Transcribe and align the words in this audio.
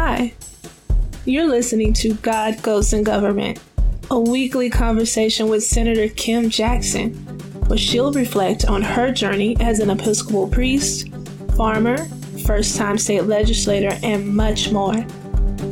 Hi, 0.00 0.32
you're 1.24 1.48
listening 1.48 1.92
to 1.94 2.14
God, 2.14 2.62
Goats, 2.62 2.92
and 2.92 3.04
Government, 3.04 3.60
a 4.12 4.20
weekly 4.20 4.70
conversation 4.70 5.48
with 5.48 5.64
Senator 5.64 6.06
Kim 6.06 6.50
Jackson, 6.50 7.14
where 7.66 7.76
she'll 7.76 8.12
reflect 8.12 8.64
on 8.66 8.80
her 8.80 9.10
journey 9.10 9.56
as 9.58 9.80
an 9.80 9.90
Episcopal 9.90 10.46
priest, 10.46 11.08
farmer, 11.56 12.06
first 12.46 12.76
time 12.76 12.96
state 12.96 13.24
legislator, 13.24 13.98
and 14.04 14.24
much 14.24 14.70
more. 14.70 15.04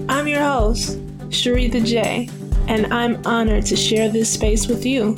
I'm 0.09 0.27
your 0.27 0.43
host, 0.43 0.99
Sharitha 1.29 1.87
J, 1.87 2.29
and 2.67 2.93
I'm 2.93 3.25
honored 3.25 3.65
to 3.67 3.77
share 3.77 4.09
this 4.09 4.29
space 4.29 4.67
with 4.67 4.85
you. 4.85 5.17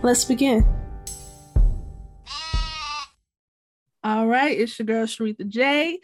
Let's 0.00 0.24
begin. 0.24 0.64
All 4.02 4.26
right, 4.26 4.58
it's 4.58 4.78
your 4.78 4.86
girl 4.86 5.04
Sharitha 5.04 5.46
J, 5.46 6.00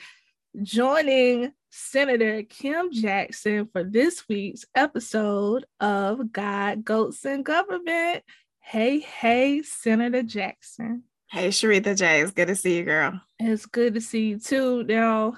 joining 0.63 1.53
Senator 1.71 2.43
Kim 2.43 2.93
Jackson 2.93 3.69
for 3.73 3.85
this 3.85 4.29
week's 4.29 4.65
episode 4.75 5.65
of 5.80 6.33
God, 6.33 6.85
Goats, 6.85 7.25
and 7.25 7.45
Government. 7.45 8.25
Hey, 8.61 9.01
hey, 9.01 9.63
Senator 9.63 10.23
Jackson. 10.23 11.05
Hey, 11.30 11.49
Sharitha 11.49 11.97
J, 11.97 12.23
it's 12.23 12.33
good 12.33 12.49
to 12.49 12.57
see 12.57 12.79
you, 12.79 12.85
girl. 12.85 13.21
It's 13.39 13.66
good 13.66 13.95
to 13.95 14.01
see 14.01 14.29
you 14.29 14.39
too. 14.39 14.83
Now, 14.85 15.35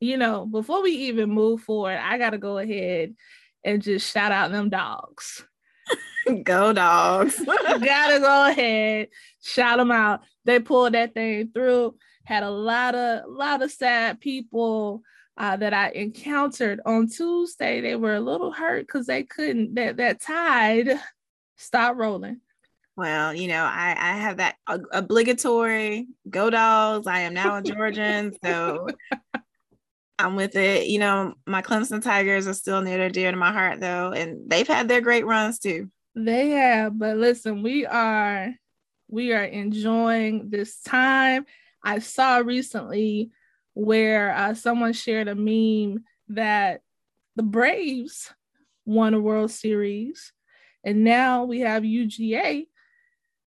you 0.00 0.16
know, 0.16 0.46
before 0.46 0.82
we 0.82 0.92
even 0.92 1.30
move 1.30 1.60
forward, 1.60 1.98
I 2.02 2.18
got 2.18 2.30
to 2.30 2.38
go 2.38 2.58
ahead 2.58 3.14
and 3.64 3.82
just 3.82 4.10
shout 4.10 4.32
out 4.32 4.50
them 4.50 4.70
dogs. 4.70 5.44
go 6.42 6.72
dogs. 6.72 7.40
Gotta 7.44 8.18
go 8.20 8.48
ahead, 8.48 9.08
shout 9.42 9.78
them 9.78 9.90
out. 9.90 10.22
They 10.44 10.58
pulled 10.58 10.94
that 10.94 11.14
thing 11.14 11.50
through. 11.52 11.94
Had 12.24 12.42
a 12.42 12.50
lot 12.50 12.94
of 12.94 13.28
lot 13.28 13.62
of 13.62 13.70
sad 13.70 14.20
people 14.20 15.02
uh, 15.36 15.56
that 15.56 15.74
I 15.74 15.90
encountered 15.90 16.80
on 16.84 17.08
Tuesday. 17.08 17.80
They 17.80 17.96
were 17.96 18.14
a 18.14 18.20
little 18.20 18.52
hurt 18.52 18.86
because 18.86 19.06
they 19.06 19.24
couldn't 19.24 19.74
that 19.74 19.96
that 19.96 20.20
tide 20.20 21.00
stop 21.56 21.96
rolling. 21.96 22.40
Well, 22.96 23.34
you 23.34 23.48
know, 23.48 23.64
I 23.64 23.96
I 23.98 24.16
have 24.18 24.36
that 24.36 24.56
obligatory 24.66 26.08
go 26.28 26.50
dogs. 26.50 27.06
I 27.06 27.20
am 27.20 27.34
now 27.34 27.56
a 27.56 27.62
Georgian, 27.62 28.34
so 28.44 28.86
I'm 30.18 30.36
with 30.36 30.56
it. 30.56 30.88
You 30.88 30.98
know, 30.98 31.34
my 31.46 31.62
Clemson 31.62 32.02
Tigers 32.02 32.46
are 32.46 32.54
still 32.54 32.82
near 32.82 33.00
and 33.00 33.14
dear 33.14 33.30
to 33.30 33.36
my 33.36 33.52
heart, 33.52 33.80
though, 33.80 34.12
and 34.12 34.48
they've 34.48 34.68
had 34.68 34.88
their 34.88 35.00
great 35.00 35.26
runs 35.26 35.58
too. 35.58 35.90
They 36.14 36.50
have, 36.50 36.98
but 36.98 37.16
listen, 37.16 37.62
we 37.62 37.86
are 37.86 38.52
we 39.08 39.32
are 39.32 39.44
enjoying 39.44 40.50
this 40.50 40.80
time. 40.82 41.46
I 41.84 41.98
saw 41.98 42.38
recently 42.38 43.30
where 43.74 44.32
uh, 44.34 44.54
someone 44.54 44.92
shared 44.92 45.28
a 45.28 45.34
meme 45.34 46.04
that 46.28 46.82
the 47.36 47.42
Braves 47.42 48.32
won 48.84 49.14
a 49.14 49.20
World 49.20 49.50
Series, 49.50 50.32
and 50.84 51.04
now 51.04 51.44
we 51.44 51.60
have 51.60 51.82
UGA 51.82 52.66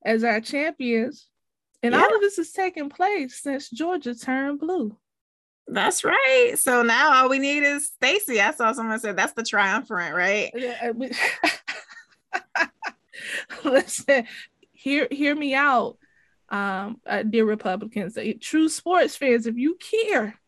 as 0.04 0.24
our 0.24 0.42
champions. 0.42 1.28
And 1.84 1.94
yeah. 1.94 2.02
all 2.02 2.16
of 2.16 2.22
this 2.22 2.40
is 2.40 2.52
taking 2.52 2.90
place 2.90 3.42
since 3.42 3.70
Georgia 3.70 4.16
turned 4.16 4.60
blue. 4.60 4.98
That's 5.68 6.04
right. 6.04 6.54
So 6.58 6.84
now 6.84 7.14
all 7.14 7.30
we 7.30 7.40
need 7.40 7.64
is 7.64 7.88
Stacey. 7.88 8.40
I 8.40 8.52
saw 8.52 8.72
someone 8.72 9.00
said 9.00 9.18
that's 9.18 9.34
the 9.34 9.44
triumphant, 9.44 10.16
right? 10.16 10.52
Yeah, 10.56 10.92
Listen, 13.64 14.28
hear 14.72 15.08
hear 15.10 15.36
me 15.36 15.56
out, 15.56 15.98
um, 16.56 17.02
uh, 17.06 17.24
dear 17.24 17.46
Republicans, 17.46 18.18
uh, 18.18 18.34
true 18.40 18.70
sports 18.70 19.16
fans. 19.16 19.46
If 19.46 19.58
you 19.58 19.76
care 19.76 20.40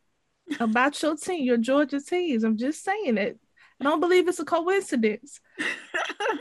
about 0.60 1.02
your 1.02 1.18
team, 1.18 1.44
your 1.44 1.58
Georgia 1.58 2.00
teams, 2.00 2.44
I'm 2.44 2.58
just 2.58 2.84
saying 2.84 3.18
it. 3.18 3.40
I 3.80 3.84
don't 3.84 4.00
believe 4.00 4.28
it's 4.28 4.40
a 4.40 4.46
coincidence. 4.46 5.40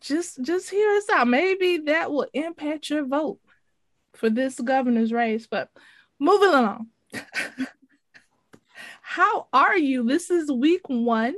just 0.00 0.42
just 0.42 0.70
hear 0.70 0.96
us 0.96 1.08
out. 1.10 1.28
Maybe 1.28 1.78
that 1.86 2.10
will 2.10 2.26
impact 2.32 2.88
your 2.88 3.04
vote 3.04 3.38
for 4.14 4.30
this 4.30 4.58
governor's 4.58 5.12
race. 5.12 5.46
But 5.46 5.68
moving 6.18 6.48
along. 6.48 6.86
How 9.02 9.48
are 9.52 9.76
you? 9.76 10.04
This 10.04 10.30
is 10.30 10.50
week 10.50 10.88
one, 10.88 11.34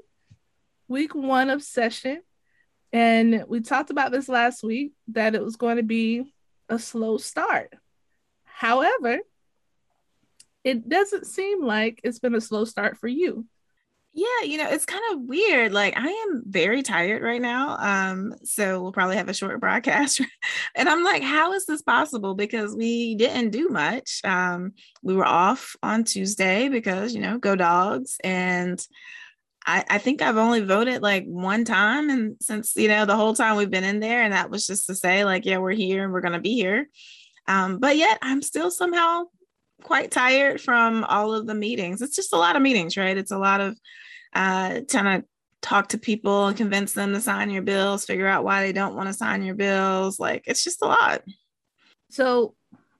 week 0.88 1.14
one 1.14 1.50
of 1.50 1.62
session. 1.62 2.22
And 2.92 3.44
we 3.48 3.60
talked 3.60 3.90
about 3.90 4.12
this 4.12 4.28
last 4.28 4.62
week 4.62 4.92
that 5.08 5.34
it 5.34 5.42
was 5.42 5.56
going 5.56 5.78
to 5.78 5.82
be 5.82 6.32
a 6.68 6.78
slow 6.78 7.18
start. 7.18 7.74
However, 8.44 9.18
it 10.64 10.88
doesn't 10.88 11.26
seem 11.26 11.64
like 11.64 12.00
it's 12.04 12.18
been 12.18 12.34
a 12.34 12.40
slow 12.40 12.64
start 12.64 12.96
for 12.98 13.08
you. 13.08 13.46
Yeah, 14.14 14.42
you 14.44 14.58
know, 14.58 14.68
it's 14.68 14.84
kind 14.84 15.02
of 15.12 15.22
weird. 15.22 15.72
Like 15.72 15.96
I 15.96 16.08
am 16.08 16.42
very 16.46 16.82
tired 16.82 17.22
right 17.22 17.40
now. 17.40 17.78
Um, 17.78 18.34
so 18.44 18.82
we'll 18.82 18.92
probably 18.92 19.16
have 19.16 19.30
a 19.30 19.34
short 19.34 19.58
broadcast. 19.60 20.20
and 20.74 20.88
I'm 20.88 21.02
like, 21.02 21.22
how 21.22 21.54
is 21.54 21.64
this 21.64 21.80
possible? 21.80 22.34
Because 22.34 22.76
we 22.76 23.14
didn't 23.14 23.50
do 23.50 23.70
much. 23.70 24.20
Um, 24.22 24.74
we 25.02 25.14
were 25.14 25.26
off 25.26 25.76
on 25.82 26.04
Tuesday 26.04 26.68
because, 26.68 27.14
you 27.14 27.22
know, 27.22 27.38
go 27.38 27.56
dogs. 27.56 28.18
And 28.22 28.84
I, 29.66 29.84
I 29.88 29.98
think 29.98 30.22
I've 30.22 30.36
only 30.36 30.60
voted 30.60 31.02
like 31.02 31.24
one 31.24 31.64
time 31.64 32.10
and 32.10 32.36
since, 32.40 32.74
you 32.76 32.88
know, 32.88 33.04
the 33.04 33.16
whole 33.16 33.34
time 33.34 33.56
we've 33.56 33.70
been 33.70 33.84
in 33.84 34.00
there, 34.00 34.22
and 34.22 34.32
that 34.32 34.50
was 34.50 34.66
just 34.66 34.86
to 34.86 34.94
say, 34.94 35.24
like, 35.24 35.46
yeah, 35.46 35.58
we're 35.58 35.70
here 35.70 36.04
and 36.04 36.12
we're 36.12 36.20
gonna 36.20 36.40
be 36.40 36.54
here. 36.54 36.88
Um, 37.46 37.78
but 37.78 37.96
yet 37.96 38.18
I'm 38.22 38.42
still 38.42 38.70
somehow 38.70 39.24
quite 39.82 40.10
tired 40.10 40.60
from 40.60 41.04
all 41.04 41.34
of 41.34 41.46
the 41.46 41.54
meetings. 41.54 42.02
It's 42.02 42.16
just 42.16 42.32
a 42.32 42.38
lot 42.38 42.56
of 42.56 42.62
meetings, 42.62 42.96
right? 42.96 43.16
It's 43.16 43.32
a 43.32 43.38
lot 43.38 43.60
of 43.60 43.78
uh, 44.32 44.80
trying 44.88 45.22
to 45.22 45.26
talk 45.60 45.88
to 45.88 45.98
people 45.98 46.46
and 46.46 46.56
convince 46.56 46.92
them 46.92 47.12
to 47.12 47.20
sign 47.20 47.50
your 47.50 47.62
bills, 47.62 48.04
figure 48.04 48.26
out 48.26 48.44
why 48.44 48.62
they 48.62 48.72
don't 48.72 48.96
want 48.96 49.08
to 49.08 49.14
sign 49.14 49.42
your 49.42 49.54
bills. 49.54 50.18
Like 50.18 50.44
it's 50.46 50.64
just 50.64 50.82
a 50.82 50.86
lot. 50.86 51.22
So 52.10 52.54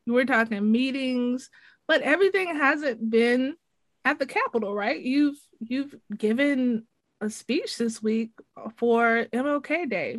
we're 0.06 0.25
talking 0.25 0.71
meetings, 0.71 1.50
but 1.87 2.03
everything 2.03 2.56
hasn't 2.56 3.11
been 3.11 3.56
at 4.05 4.19
the 4.19 4.27
Capitol, 4.27 4.75
right? 4.75 5.00
You've 5.00 5.37
you've 5.69 5.95
given 6.17 6.87
a 7.21 7.31
speech 7.31 7.78
this 7.78 8.03
week 8.03 8.33
for 8.77 9.27
MLK 9.33 9.89
Day. 9.89 10.19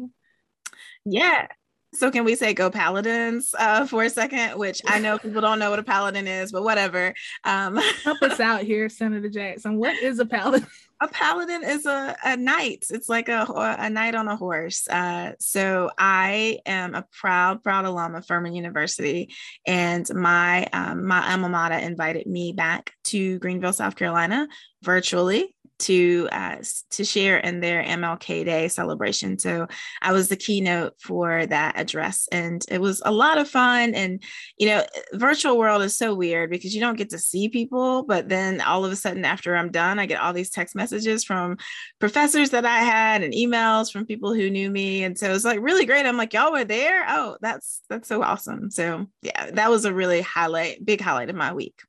Yeah, 1.06 1.48
so 1.94 2.12
can 2.12 2.26
we 2.26 2.36
say 2.36 2.54
go 2.54 2.70
paladins 2.70 3.54
uh, 3.58 3.86
for 3.86 4.04
a 4.04 4.09
second? 4.09 4.58
Which 4.58 4.81
I 4.86 5.00
know 5.00 5.18
people 5.18 5.42
don't 5.42 5.59
know 5.59 5.70
what 5.70 5.80
a 5.80 5.84
paladin 5.84 6.28
is, 6.28 6.52
but 6.52 6.64
whatever. 6.64 7.14
Um, 7.44 7.80
Help 8.04 8.22
us 8.22 8.40
out 8.40 8.64
here, 8.64 8.90
Senator 8.90 9.30
Jackson. 9.30 9.78
What 9.78 9.96
is 9.98 10.20
a 10.20 10.26
paladin? 10.26 10.68
A 11.02 11.08
paladin 11.09 11.66
is 11.66 11.86
a, 11.86 12.16
a 12.24 12.38
knight. 12.38 12.86
It's 12.90 13.09
like 13.09 13.28
a, 13.28 13.46
a 13.78 13.90
knight 13.90 14.16
on 14.16 14.30
a 14.30 14.38
horse. 14.38 14.88
Uh, 14.88 15.34
so 15.38 15.90
I 15.98 16.59
am 16.66 16.96
a 16.96 17.06
proud, 17.12 17.62
proud 17.62 17.84
alum 17.84 18.16
of 18.16 18.25
Furman 18.25 18.54
University, 18.54 19.34
and 19.68 20.08
my 20.14 20.66
um, 20.68 21.06
my 21.06 21.34
alma 21.34 21.50
mater 21.50 21.75
invited 21.75 22.25
me 22.25 22.54
back 22.54 22.94
to 23.06 23.38
Greenville, 23.40 23.74
South 23.74 23.98
Carolina, 23.98 24.48
virtually 24.81 25.54
to 25.83 26.29
uh, 26.31 26.57
to 26.91 27.03
share 27.03 27.38
in 27.38 27.59
their 27.59 27.83
MLK 27.83 28.45
Day 28.45 28.67
celebration. 28.67 29.38
So 29.38 29.67
I 30.01 30.13
was 30.13 30.29
the 30.29 30.38
keynote 30.38 30.94
for 30.99 31.45
that 31.45 31.77
address, 31.77 32.27
and 32.31 32.63
it 32.69 32.79
was 32.79 33.01
a 33.05 33.11
lot 33.11 33.38
of 33.38 33.49
fun. 33.49 33.94
And 33.94 34.23
you 34.57 34.67
know, 34.67 34.83
virtual 35.13 35.57
world 35.57 35.81
is 35.81 35.97
so 35.97 36.16
weird 36.16 36.49
because 36.49 36.73
you 36.73 36.81
don't 36.81 36.97
get 36.97 37.09
to 37.09 37.17
see 37.17 37.49
people, 37.49 38.03
but 38.03 38.29
then 38.29 38.61
all 38.61 38.85
of 38.85 38.91
a 38.91 38.95
sudden, 38.95 39.25
after 39.25 39.55
I'm 39.55 39.71
done, 39.71 39.99
I 39.99 40.05
get 40.05 40.21
all 40.21 40.33
these 40.33 40.49
text 40.49 40.75
messages 40.75 41.23
from 41.23 41.57
professors 42.00 42.51
that 42.51 42.65
I 42.65 42.79
had 42.79 43.21
and 43.21 43.33
emails 43.33 43.91
from 43.91 44.05
people 44.05 44.33
who 44.33 44.50
knew 44.50 44.69
me, 44.69 45.03
and 45.03 45.17
so 45.17 45.33
it's 45.33 45.45
like 45.45 45.59
really 45.61 45.85
great. 45.85 46.05
I'm 46.05 46.17
like, 46.17 46.33
y'all 46.33 46.51
were 46.51 46.63
there. 46.63 47.05
Oh, 47.09 47.38
that's 47.41 47.81
that's 47.89 48.07
so 48.07 48.23
awesome. 48.23 48.71
So 48.71 49.07
yeah, 49.21 49.51
that 49.51 49.69
was 49.69 49.85
a 49.85 49.94
really 49.94 50.21
highlight, 50.21 50.85
big 50.85 51.01
highlight 51.01 51.29
of 51.29 51.35
my 51.35 51.53
week. 51.53 51.81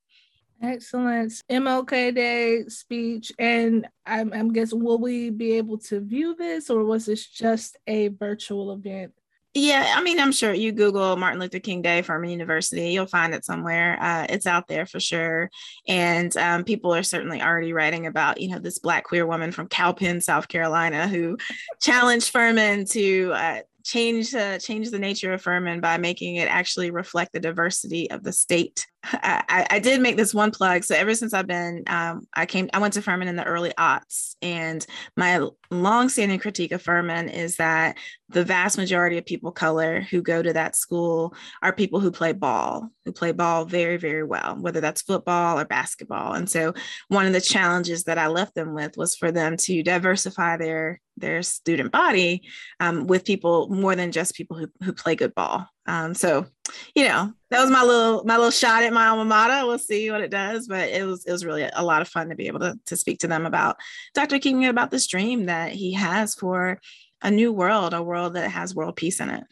Excellent. 0.65 1.33
MLK 1.51 2.15
Day 2.15 2.65
speech. 2.69 3.33
And 3.39 3.87
I'm, 4.07 4.33
I'm 4.33 4.53
guessing, 4.53 4.83
will 4.83 4.99
we 4.99 5.31
be 5.31 5.53
able 5.53 5.79
to 5.79 6.01
view 6.01 6.35
this 6.35 6.71
or 6.71 6.85
was 6.85 7.07
this 7.07 7.27
just 7.27 7.77
a 7.87 8.09
virtual 8.09 8.73
event? 8.73 9.13
Yeah, 9.57 9.95
I 9.97 10.03
mean, 10.03 10.19
I'm 10.19 10.33
sure 10.33 10.53
you 10.53 10.73
Google 10.73 11.17
Martin 11.17 11.39
Luther 11.39 11.61
King 11.61 11.81
Day 11.81 12.03
Furman 12.03 12.29
University, 12.29 12.89
you'll 12.89 13.07
find 13.07 13.33
it 13.33 13.45
somewhere. 13.45 13.97
Uh, 14.01 14.27
it's 14.29 14.49
out 14.49 14.67
there 14.67 14.85
for 14.85 14.99
sure. 14.99 15.49
And 15.87 16.37
um, 16.37 16.65
people 16.65 16.93
are 16.93 17.05
certainly 17.05 17.41
already 17.41 17.73
writing 17.73 18.07
about, 18.07 18.41
you 18.41 18.49
know, 18.49 18.59
this 18.59 18.81
Black 18.81 19.05
queer 19.05 19.25
woman 19.25 19.53
from 19.53 19.69
Cowpen, 19.69 20.21
South 20.21 20.49
Carolina, 20.49 21.07
who 21.07 21.39
challenged 21.81 22.31
Furman 22.31 22.85
to 22.87 23.33
uh, 23.33 23.61
change 23.85 24.35
uh, 24.35 24.59
change 24.59 24.91
the 24.91 24.99
nature 24.99 25.33
of 25.33 25.43
Furman 25.43 25.81
by 25.81 25.99
making 25.99 26.37
it 26.37 26.49
actually 26.49 26.91
reflect 26.91 27.33
the 27.33 27.41
diversity 27.41 28.11
of 28.11 28.25
the 28.25 28.33
state. 28.33 28.87
I, 29.05 29.67
I, 29.71 29.79
did 29.81 30.01
make 30.01 30.17
this 30.17 30.33
one 30.33 30.51
plug. 30.51 30.83
So 30.83 30.95
ever 30.95 31.15
since 31.15 31.35
I've 31.35 31.47
been, 31.47 31.85
um, 31.89 32.27
I 32.33 32.47
came, 32.47 32.71
I 32.73 32.79
went 32.79 32.95
to 32.95 33.03
Furman 33.03 33.29
in 33.29 33.37
the 33.37 33.45
early 33.45 33.73
aughts, 33.79 34.37
and 34.41 34.85
my 35.15 35.47
longstanding 35.71 36.39
critique 36.39 36.73
of 36.73 36.81
Furman 36.81 37.29
is 37.29 37.57
that 37.57 37.99
the 38.31 38.45
vast 38.45 38.79
majority 38.79 39.19
of 39.19 39.27
people 39.27 39.53
color 39.53 40.01
who 40.01 40.23
go 40.23 40.43
to 40.43 40.55
that 40.55 40.75
school 40.75 41.35
are 41.63 41.73
people 41.73 42.01
who 42.01 42.11
play 42.11 42.33
ball, 42.33 42.89
who 43.05 43.13
play 43.13 43.33
ball 43.33 43.67
very, 43.67 43.99
very 43.99 44.25
well, 44.25 44.57
whether 44.59 44.81
that's 44.81 45.03
football 45.03 45.61
or 45.61 45.67
basketball. 45.67 46.33
And 46.33 46.49
so 46.49 46.73
one 47.09 47.27
of 47.27 47.35
the 47.35 47.41
challenges 47.43 48.05
that 48.05 48.17
I 48.17 48.29
left 48.29 48.55
them 48.55 48.73
with 48.73 48.97
was 48.97 49.15
for 49.15 49.31
them 49.31 49.59
to 49.59 49.83
diversify 49.83 50.57
their 50.57 51.01
their 51.17 51.43
student 51.43 51.93
body 51.93 52.43
um, 52.81 53.07
with 53.07 53.25
people 53.25 53.69
more 53.69 53.95
than 53.95 54.13
just 54.13 54.35
people 54.35 54.57
who, 54.57 54.69
who 54.83 54.93
play 54.93 55.15
good 55.15 55.35
ball. 55.35 55.69
Um, 55.87 56.15
so, 56.15 56.47
you 56.95 57.07
know, 57.07 57.33
that 57.51 57.61
was 57.61 57.71
my 57.71 57.83
little 57.83 58.25
my 58.25 58.37
little 58.37 58.51
shot 58.51 58.83
at 58.83 58.93
my 58.93 59.07
alma 59.07 59.25
mater. 59.25 59.67
We'll 59.67 59.79
see 59.79 60.11
what 60.11 60.23
it 60.23 60.31
does, 60.31 60.67
but 60.67 60.89
it 60.89 61.05
was 61.05 61.25
it 61.25 61.33
was 61.33 61.45
really 61.45 61.69
a 61.73 61.85
lot 61.85 62.03
of 62.03 62.09
fun 62.09 62.31
to 62.31 62.35
be 62.35 62.47
able 62.47 62.61
to 62.61 62.79
to 62.87 62.97
speak 62.97 63.19
to 63.21 63.29
them 63.29 63.47
about 63.47 63.77
Dr. 64.15 64.39
King 64.39 64.67
about 64.67 64.91
this 64.91 65.07
dream 65.07 65.47
that 65.47 65.73
he 65.73 65.93
has 65.93 66.35
for 66.35 66.81
a 67.23 67.31
new 67.31 67.53
world, 67.53 67.95
a 67.95 68.03
world 68.03 68.35
that 68.35 68.51
has 68.51 68.75
world 68.75 68.97
peace 68.97 69.21
in 69.21 69.31
it. 69.31 69.45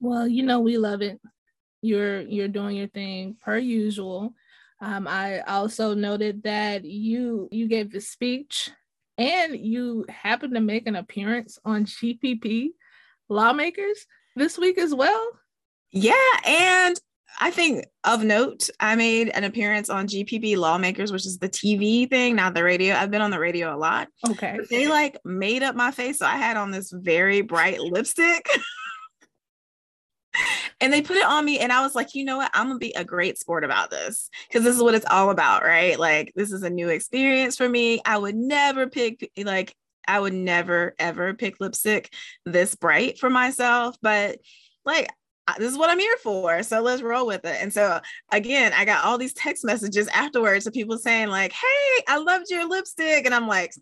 Well, 0.00 0.26
you 0.26 0.42
know 0.42 0.60
we 0.60 0.78
love 0.78 1.02
it. 1.02 1.20
You're 1.82 2.20
you're 2.20 2.48
doing 2.48 2.76
your 2.76 2.88
thing 2.88 3.36
per 3.40 3.58
usual. 3.58 4.34
Um, 4.80 5.06
I 5.06 5.40
also 5.40 5.94
noted 5.94 6.42
that 6.44 6.84
you 6.84 7.48
you 7.52 7.68
gave 7.68 7.92
the 7.92 8.00
speech 8.00 8.70
and 9.20 9.54
you 9.54 10.06
happened 10.08 10.54
to 10.54 10.60
make 10.60 10.86
an 10.86 10.96
appearance 10.96 11.58
on 11.64 11.84
GPB 11.84 12.70
lawmakers 13.28 14.06
this 14.34 14.58
week 14.58 14.78
as 14.78 14.94
well. 14.94 15.30
Yeah, 15.92 16.14
and 16.46 16.98
I 17.38 17.50
think 17.50 17.84
of 18.04 18.24
note, 18.24 18.70
I 18.80 18.94
made 18.96 19.28
an 19.28 19.44
appearance 19.44 19.90
on 19.90 20.08
GPB 20.08 20.56
Lawmakers, 20.56 21.12
which 21.12 21.26
is 21.26 21.38
the 21.38 21.48
TV 21.48 22.08
thing, 22.08 22.34
not 22.34 22.54
the 22.54 22.64
radio. 22.64 22.94
I've 22.94 23.10
been 23.10 23.22
on 23.22 23.30
the 23.30 23.38
radio 23.38 23.74
a 23.74 23.78
lot. 23.78 24.08
Okay. 24.28 24.56
But 24.58 24.68
they 24.68 24.88
like 24.88 25.18
made 25.24 25.62
up 25.62 25.74
my 25.76 25.90
face. 25.90 26.18
So 26.18 26.26
I 26.26 26.36
had 26.36 26.56
on 26.56 26.70
this 26.70 26.90
very 26.90 27.42
bright 27.42 27.80
lipstick. 27.80 28.48
and 30.80 30.92
they 30.92 31.02
put 31.02 31.16
it 31.16 31.24
on 31.24 31.44
me 31.44 31.58
and 31.58 31.72
i 31.72 31.82
was 31.82 31.94
like 31.94 32.14
you 32.14 32.24
know 32.24 32.36
what 32.36 32.50
i'm 32.54 32.68
gonna 32.68 32.78
be 32.78 32.92
a 32.92 33.04
great 33.04 33.38
sport 33.38 33.64
about 33.64 33.90
this 33.90 34.28
because 34.48 34.64
this 34.64 34.76
is 34.76 34.82
what 34.82 34.94
it's 34.94 35.06
all 35.10 35.30
about 35.30 35.62
right 35.62 35.98
like 35.98 36.32
this 36.34 36.52
is 36.52 36.62
a 36.62 36.70
new 36.70 36.88
experience 36.88 37.56
for 37.56 37.68
me 37.68 38.00
i 38.04 38.16
would 38.16 38.36
never 38.36 38.86
pick 38.86 39.30
like 39.44 39.74
i 40.08 40.18
would 40.18 40.34
never 40.34 40.94
ever 40.98 41.34
pick 41.34 41.60
lipstick 41.60 42.12
this 42.46 42.74
bright 42.74 43.18
for 43.18 43.30
myself 43.30 43.96
but 44.02 44.38
like 44.84 45.08
this 45.58 45.72
is 45.72 45.78
what 45.78 45.90
I'm 45.90 45.98
here 45.98 46.16
for. 46.22 46.62
So 46.62 46.80
let's 46.80 47.02
roll 47.02 47.26
with 47.26 47.44
it. 47.44 47.56
And 47.60 47.72
so 47.72 48.00
again, 48.32 48.72
I 48.72 48.84
got 48.84 49.04
all 49.04 49.18
these 49.18 49.34
text 49.34 49.64
messages 49.64 50.08
afterwards 50.08 50.66
of 50.66 50.72
people 50.72 50.98
saying, 50.98 51.28
like, 51.28 51.52
hey, 51.52 52.04
I 52.08 52.18
loved 52.18 52.46
your 52.50 52.68
lipstick. 52.68 53.26
And 53.26 53.34
I'm 53.34 53.48
like, 53.48 53.72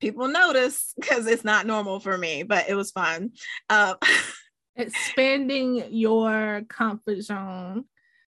people 0.00 0.28
notice 0.28 0.94
because 0.98 1.26
it's 1.26 1.44
not 1.44 1.66
normal 1.66 2.00
for 2.00 2.16
me, 2.16 2.42
but 2.42 2.68
it 2.68 2.74
was 2.74 2.90
fun. 2.90 3.32
Uh, 3.68 3.94
expanding 4.76 5.84
your 5.90 6.62
comfort 6.68 7.22
zone. 7.22 7.84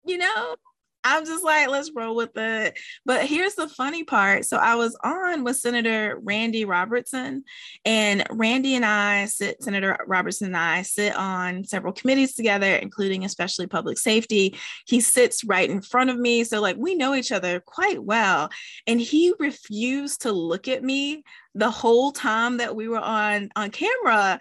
You 0.06 0.18
know, 0.18 0.56
I'm 1.04 1.26
just 1.26 1.44
like, 1.44 1.70
let's 1.70 1.92
roll 1.96 2.16
with 2.16 2.36
it. 2.36 2.78
But 3.06 3.26
here's 3.26 3.56
the 3.56 3.70
funny 3.70 4.04
part. 4.04 4.46
So 4.46 4.58
I 4.58 4.76
was 4.76 4.98
on 5.04 5.46
with 5.46 5.56
Senator 5.56 6.20
Randy 6.22 6.66
Robertson, 6.66 7.44
and 7.86 8.26
Randy 8.30 8.76
and 8.76 8.86
I 8.86 9.26
sit, 9.26 9.64
Senator 9.64 9.98
Robertson 10.06 10.48
and 10.48 10.58
I 10.58 10.82
sit 10.82 11.16
on 11.16 11.64
several 11.64 11.94
committees 11.94 12.34
together, 12.34 12.76
including 12.76 13.24
especially 13.24 13.68
public 13.68 13.98
safety. 13.98 14.58
He 14.86 15.00
sits 15.00 15.46
right 15.46 15.70
in 15.70 15.82
front 15.82 16.10
of 16.10 16.18
me. 16.18 16.44
So, 16.44 16.62
like, 16.62 16.76
we 16.78 16.96
know 16.96 17.16
each 17.16 17.32
other 17.32 17.62
quite 17.62 18.04
well. 18.04 18.50
And 18.86 19.00
he 19.00 19.34
refused 19.40 20.24
to 20.24 20.34
look 20.34 20.68
at 20.68 20.84
me 20.84 21.24
the 21.58 21.72
whole 21.72 22.12
time 22.12 22.58
that 22.58 22.76
we 22.76 22.88
were 22.88 23.00
on 23.00 23.50
on 23.56 23.72
camera 23.72 24.40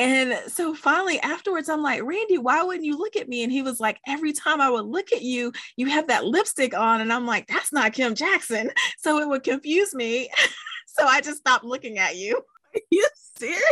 and 0.00 0.38
so 0.46 0.74
finally, 0.74 1.18
afterwards, 1.20 1.68
I'm 1.68 1.82
like, 1.82 2.02
Randy, 2.04 2.38
why 2.38 2.62
wouldn't 2.62 2.84
you 2.84 2.96
look 2.96 3.16
at 3.16 3.28
me? 3.28 3.42
And 3.42 3.50
he 3.50 3.62
was 3.62 3.80
like, 3.80 3.98
Every 4.06 4.32
time 4.32 4.60
I 4.60 4.70
would 4.70 4.84
look 4.84 5.12
at 5.12 5.22
you, 5.22 5.52
you 5.76 5.86
have 5.86 6.06
that 6.06 6.24
lipstick 6.24 6.76
on. 6.76 7.00
And 7.00 7.12
I'm 7.12 7.26
like, 7.26 7.48
That's 7.48 7.72
not 7.72 7.92
Kim 7.92 8.14
Jackson. 8.14 8.70
So 8.98 9.18
it 9.18 9.28
would 9.28 9.42
confuse 9.42 9.94
me. 9.94 10.28
so 10.86 11.04
I 11.04 11.20
just 11.20 11.38
stopped 11.38 11.64
looking 11.64 11.98
at 11.98 12.16
you. 12.16 12.36
Are 12.74 12.80
you 12.90 13.08
serious? 13.36 13.62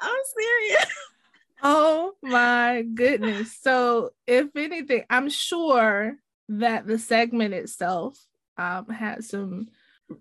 I'm 0.00 0.20
serious. 0.38 0.86
Oh 1.62 2.12
my 2.22 2.84
goodness. 2.94 3.58
So, 3.60 4.10
if 4.26 4.48
anything, 4.56 5.04
I'm 5.10 5.28
sure 5.28 6.16
that 6.48 6.86
the 6.86 6.98
segment 6.98 7.54
itself 7.54 8.18
um, 8.56 8.88
had 8.88 9.24
some 9.24 9.68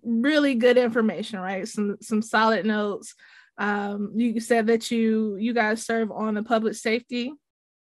really 0.04 0.56
good 0.56 0.78
information, 0.78 1.40
right? 1.40 1.68
Some 1.68 1.98
some 2.02 2.22
solid 2.22 2.66
notes 2.66 3.16
um, 3.60 4.14
you 4.16 4.40
said 4.40 4.68
that 4.68 4.90
you 4.90 5.36
you 5.36 5.54
guys 5.54 5.86
serve 5.86 6.12
on 6.12 6.34
the 6.34 6.44
public 6.44 6.76
safety 6.76 7.34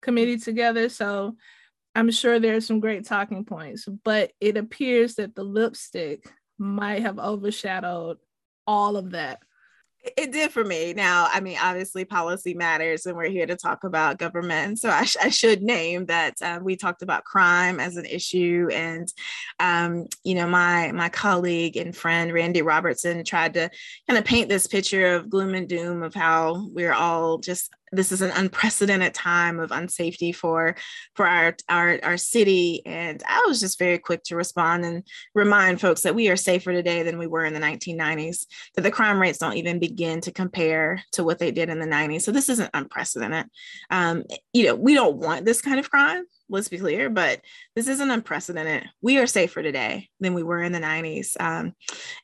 committee 0.02 0.38
together, 0.38 0.88
so 0.88 1.36
I'm 1.96 2.10
sure 2.12 2.38
there's 2.38 2.66
some 2.66 2.80
great 2.80 3.06
talking 3.06 3.44
points. 3.44 3.86
But 4.04 4.32
it 4.40 4.56
appears 4.56 5.16
that 5.16 5.34
the 5.34 5.42
lipstick 5.42 6.30
might 6.58 7.02
have 7.02 7.18
overshadowed 7.18 8.18
all 8.66 8.96
of 8.96 9.10
that 9.10 9.40
it 10.16 10.32
did 10.32 10.50
for 10.50 10.64
me. 10.64 10.92
Now, 10.92 11.28
I 11.32 11.40
mean, 11.40 11.56
obviously, 11.60 12.04
policy 12.04 12.54
matters, 12.54 13.06
and 13.06 13.16
we're 13.16 13.30
here 13.30 13.46
to 13.46 13.56
talk 13.56 13.84
about 13.84 14.18
government. 14.18 14.78
So 14.78 14.90
I, 14.90 15.04
sh- 15.04 15.16
I 15.22 15.28
should 15.30 15.62
name 15.62 16.06
that 16.06 16.34
uh, 16.42 16.60
we 16.62 16.76
talked 16.76 17.02
about 17.02 17.24
crime 17.24 17.80
as 17.80 17.96
an 17.96 18.04
issue, 18.04 18.68
and 18.72 19.12
um, 19.60 20.06
you 20.22 20.34
know, 20.34 20.46
my 20.46 20.92
my 20.92 21.08
colleague 21.08 21.76
and 21.76 21.96
friend 21.96 22.32
Randy 22.32 22.62
Robertson 22.62 23.24
tried 23.24 23.54
to 23.54 23.70
kind 24.08 24.18
of 24.18 24.24
paint 24.24 24.48
this 24.48 24.66
picture 24.66 25.14
of 25.14 25.30
gloom 25.30 25.54
and 25.54 25.68
doom 25.68 26.02
of 26.02 26.14
how 26.14 26.68
we're 26.72 26.92
all 26.92 27.38
just 27.38 27.70
this 27.96 28.12
is 28.12 28.22
an 28.22 28.30
unprecedented 28.32 29.14
time 29.14 29.60
of 29.60 29.70
unsafety 29.70 30.34
for 30.34 30.74
for 31.14 31.26
our, 31.26 31.56
our 31.68 31.98
our 32.02 32.16
city. 32.16 32.82
And 32.86 33.22
i 33.28 33.44
was 33.46 33.60
just 33.60 33.78
very 33.78 33.98
quick 33.98 34.22
to 34.24 34.36
respond 34.36 34.84
and 34.84 35.06
remind 35.34 35.80
folks 35.80 36.02
that 36.02 36.14
we 36.14 36.28
are 36.28 36.36
safer 36.36 36.72
today 36.72 37.02
than 37.02 37.18
we 37.18 37.26
were 37.26 37.44
in 37.44 37.54
the 37.54 37.60
1990s 37.60 38.46
that 38.74 38.82
the 38.82 38.90
crime 38.90 39.20
rates 39.20 39.38
don't 39.38 39.56
even 39.56 39.78
begin 39.78 40.20
to 40.22 40.32
compare 40.32 41.02
to 41.12 41.24
what 41.24 41.38
they 41.38 41.50
did 41.50 41.68
in 41.68 41.78
the 41.78 41.86
90s 41.86 42.22
so 42.22 42.32
this 42.32 42.48
isn't 42.48 42.70
unprecedented. 42.74 43.46
Um, 43.90 44.24
you 44.52 44.64
know 44.64 44.74
we 44.74 44.94
don't 44.94 45.16
want 45.16 45.44
this 45.44 45.60
kind 45.60 45.78
of 45.78 45.90
crime 45.90 46.24
let's 46.48 46.68
be 46.68 46.78
clear, 46.78 47.08
but 47.08 47.40
this 47.74 47.88
isn't 47.88 48.10
unprecedented. 48.10 48.88
We 49.00 49.18
are 49.18 49.26
safer 49.26 49.62
today 49.62 50.08
than 50.20 50.34
we 50.34 50.42
were 50.42 50.62
in 50.62 50.72
the 50.72 50.80
90s. 50.80 51.36
Um, 51.40 51.74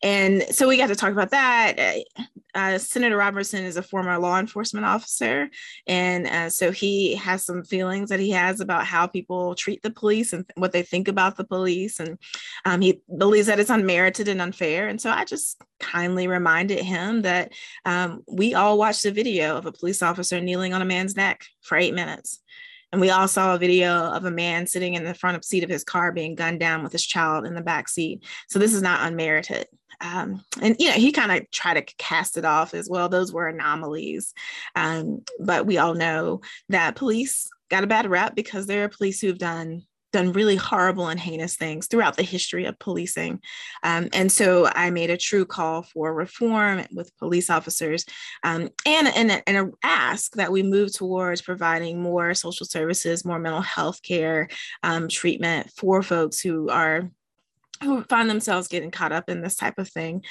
and 0.02 0.42
so 0.50 0.68
we 0.68 0.76
got 0.76 0.88
to 0.88 0.96
talk 0.96 1.12
about 1.12 1.30
that. 1.30 1.78
Uh, 1.78 2.24
uh, 2.54 2.78
Senator 2.78 3.16
Robertson 3.16 3.64
is 3.64 3.76
a 3.76 3.82
former 3.82 4.18
law 4.18 4.38
enforcement 4.38 4.84
officer. 4.86 5.48
And 5.86 6.26
uh, 6.26 6.50
so 6.50 6.70
he 6.72 7.14
has 7.16 7.44
some 7.44 7.62
feelings 7.62 8.10
that 8.10 8.20
he 8.20 8.30
has 8.30 8.60
about 8.60 8.86
how 8.86 9.06
people 9.06 9.54
treat 9.54 9.82
the 9.82 9.90
police 9.90 10.32
and 10.32 10.44
what 10.56 10.72
they 10.72 10.82
think 10.82 11.08
about 11.08 11.36
the 11.36 11.44
police. 11.44 12.00
And 12.00 12.18
um, 12.64 12.80
he 12.80 13.00
believes 13.16 13.46
that 13.46 13.60
it's 13.60 13.70
unmerited 13.70 14.28
and 14.28 14.42
unfair. 14.42 14.88
And 14.88 15.00
so 15.00 15.10
I 15.10 15.24
just 15.24 15.60
kindly 15.78 16.26
reminded 16.26 16.80
him 16.80 17.22
that 17.22 17.52
um, 17.84 18.22
we 18.28 18.54
all 18.54 18.78
watched 18.78 19.04
a 19.06 19.10
video 19.10 19.56
of 19.56 19.66
a 19.66 19.72
police 19.72 20.02
officer 20.02 20.40
kneeling 20.40 20.74
on 20.74 20.82
a 20.82 20.86
man's 20.86 21.16
neck 21.16 21.44
for 21.62 21.76
eight 21.76 21.94
minutes. 21.94 22.40
And 22.92 23.00
we 23.00 23.10
all 23.10 23.28
saw 23.28 23.54
a 23.54 23.58
video 23.58 23.92
of 23.92 24.24
a 24.24 24.30
man 24.30 24.66
sitting 24.66 24.94
in 24.94 25.04
the 25.04 25.14
front 25.14 25.36
of 25.36 25.44
seat 25.44 25.62
of 25.62 25.70
his 25.70 25.84
car 25.84 26.12
being 26.12 26.34
gunned 26.34 26.60
down 26.60 26.82
with 26.82 26.92
his 26.92 27.06
child 27.06 27.46
in 27.46 27.54
the 27.54 27.60
back 27.60 27.88
seat. 27.88 28.24
So 28.48 28.58
this 28.58 28.74
is 28.74 28.82
not 28.82 29.06
unmerited. 29.06 29.66
Um, 30.00 30.42
and 30.60 30.76
you 30.78 30.88
know, 30.88 30.94
he 30.94 31.12
kind 31.12 31.30
of 31.30 31.50
tried 31.50 31.74
to 31.74 31.94
cast 31.96 32.36
it 32.36 32.44
off 32.44 32.74
as 32.74 32.88
well. 32.88 33.08
Those 33.08 33.32
were 33.32 33.48
anomalies. 33.48 34.32
Um, 34.74 35.22
but 35.38 35.66
we 35.66 35.78
all 35.78 35.94
know 35.94 36.40
that 36.68 36.96
police 36.96 37.48
got 37.68 37.84
a 37.84 37.88
bad 37.88 38.10
rap 38.10 38.34
because 38.34 38.66
there 38.66 38.84
are 38.84 38.88
police 38.88 39.20
who've 39.20 39.38
done 39.38 39.82
done 40.12 40.32
really 40.32 40.56
horrible 40.56 41.08
and 41.08 41.20
heinous 41.20 41.56
things 41.56 41.86
throughout 41.86 42.16
the 42.16 42.22
history 42.22 42.64
of 42.64 42.78
policing. 42.78 43.40
Um, 43.82 44.08
and 44.12 44.30
so 44.30 44.66
I 44.74 44.90
made 44.90 45.10
a 45.10 45.16
true 45.16 45.44
call 45.44 45.82
for 45.82 46.12
reform 46.14 46.84
with 46.92 47.16
police 47.18 47.50
officers 47.50 48.04
um, 48.42 48.68
and, 48.86 49.08
and, 49.08 49.42
and 49.46 49.56
a 49.56 49.70
ask 49.82 50.34
that 50.34 50.52
we 50.52 50.62
move 50.62 50.92
towards 50.92 51.42
providing 51.42 52.00
more 52.00 52.34
social 52.34 52.66
services, 52.66 53.24
more 53.24 53.38
mental 53.38 53.62
health 53.62 54.02
care 54.02 54.48
um, 54.82 55.08
treatment 55.08 55.70
for 55.76 56.02
folks 56.02 56.40
who 56.40 56.68
are 56.68 57.10
who 57.82 58.02
find 58.04 58.28
themselves 58.28 58.68
getting 58.68 58.90
caught 58.90 59.12
up 59.12 59.30
in 59.30 59.40
this 59.40 59.56
type 59.56 59.78
of 59.78 59.88
thing. 59.88 60.22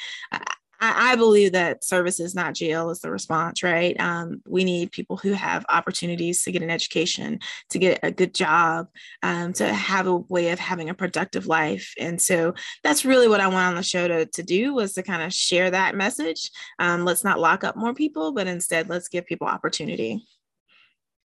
I, 0.80 1.12
I 1.12 1.16
believe 1.16 1.52
that 1.52 1.84
service 1.84 2.20
is 2.20 2.36
not 2.36 2.54
jail 2.54 2.90
is 2.90 3.00
the 3.00 3.12
response, 3.12 3.64
right? 3.64 4.00
Um, 4.00 4.42
we 4.48 4.64
need 4.64 4.92
people 4.92 5.18
who 5.18 5.34
have 5.34 5.66
opportunities 5.70 6.44
to 6.44 6.52
get 6.52 6.62
an 6.62 6.70
education, 6.70 7.40
to 7.70 7.80
get 7.80 8.00
a 8.04 8.12
good 8.12 8.34
job, 8.34 8.88
um, 9.24 9.54
to 9.54 9.74
have 9.74 10.08
a 10.08 10.16
way 10.16 10.50
of 10.50 10.60
having 10.60 10.90
a 10.90 10.94
productive 10.94 11.48
life. 11.48 11.94
And 12.00 12.22
so 12.22 12.54
that's 12.84 13.06
really 13.06 13.28
what 13.28 13.42
I 13.42 13.48
want 13.48 13.68
on 13.68 13.76
the 13.76 13.84
show 13.84 14.08
to, 14.08 14.26
to 14.26 14.44
do 14.44 14.74
was 14.74 14.94
to 14.94 15.04
kind 15.04 15.24
of 15.24 15.34
share 15.34 15.70
that 15.72 15.96
message. 15.96 16.52
Um, 16.80 17.06
let's 17.06 17.24
not 17.24 17.40
lock 17.40 17.64
up 17.64 17.76
more 17.76 17.94
people, 17.94 18.32
but 18.32 18.48
instead 18.48 18.90
let's 18.90 19.10
give 19.10 19.26
people 19.26 19.48
opportunity. 19.48 20.26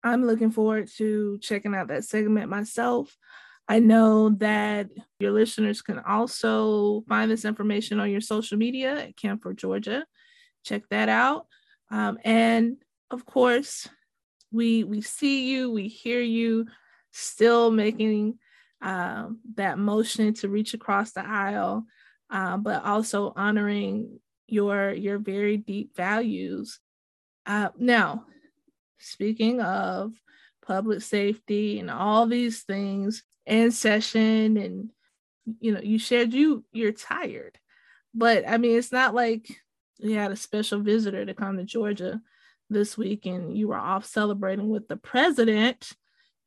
I'm 0.02 0.26
looking 0.26 0.50
forward 0.50 0.90
to 0.98 1.38
checking 1.38 1.74
out 1.74 1.88
that 1.88 2.04
segment 2.04 2.50
myself. 2.50 3.16
I 3.66 3.78
know 3.78 4.30
that 4.40 4.90
your 5.18 5.32
listeners 5.32 5.80
can 5.80 5.98
also 5.98 7.02
find 7.08 7.30
this 7.30 7.44
information 7.44 7.98
on 7.98 8.10
your 8.10 8.20
social 8.20 8.58
media 8.58 9.04
at 9.04 9.16
Kim 9.16 9.38
for 9.38 9.54
Georgia. 9.54 10.04
Check 10.64 10.82
that 10.90 11.08
out. 11.08 11.46
Um, 11.90 12.18
and 12.24 12.76
of 13.10 13.24
course, 13.24 13.88
we 14.52 14.84
we 14.84 15.00
see 15.00 15.50
you, 15.50 15.70
we 15.70 15.88
hear 15.88 16.20
you, 16.20 16.66
still 17.10 17.70
making 17.70 18.38
um, 18.82 19.40
that 19.54 19.78
motion 19.78 20.34
to 20.34 20.48
reach 20.48 20.74
across 20.74 21.12
the 21.12 21.26
aisle, 21.26 21.86
uh, 22.30 22.56
but 22.58 22.84
also 22.84 23.32
honoring 23.34 24.20
your 24.46 24.92
your 24.92 25.18
very 25.18 25.56
deep 25.56 25.96
values. 25.96 26.80
Uh, 27.46 27.70
now, 27.78 28.26
speaking 28.98 29.60
of 29.60 30.12
public 30.66 31.02
safety 31.02 31.78
and 31.78 31.90
all 31.90 32.26
these 32.26 32.62
things 32.62 33.22
in 33.46 33.70
session, 33.70 34.56
and 34.56 34.90
you 35.60 35.72
know, 35.72 35.80
you 35.80 35.98
shared 35.98 36.32
you 36.32 36.64
you're 36.72 36.92
tired, 36.92 37.58
but 38.14 38.48
I 38.48 38.58
mean, 38.58 38.78
it's 38.78 38.92
not 38.92 39.14
like 39.14 39.48
you 39.98 40.14
had 40.14 40.32
a 40.32 40.36
special 40.36 40.80
visitor 40.80 41.24
to 41.24 41.34
come 41.34 41.56
to 41.56 41.64
Georgia 41.64 42.20
this 42.70 42.96
week 42.96 43.26
and 43.26 43.56
you 43.56 43.68
were 43.68 43.76
off 43.76 44.04
celebrating 44.04 44.68
with 44.68 44.88
the 44.88 44.96
president 44.96 45.92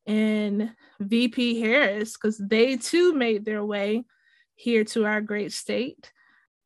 and 0.06 0.72
VP 1.00 1.60
Harris 1.60 2.14
because 2.14 2.38
they 2.38 2.76
too 2.76 3.12
made 3.12 3.44
their 3.44 3.64
way 3.64 4.04
here 4.54 4.84
to 4.84 5.04
our 5.04 5.20
great 5.20 5.52
state. 5.52 6.12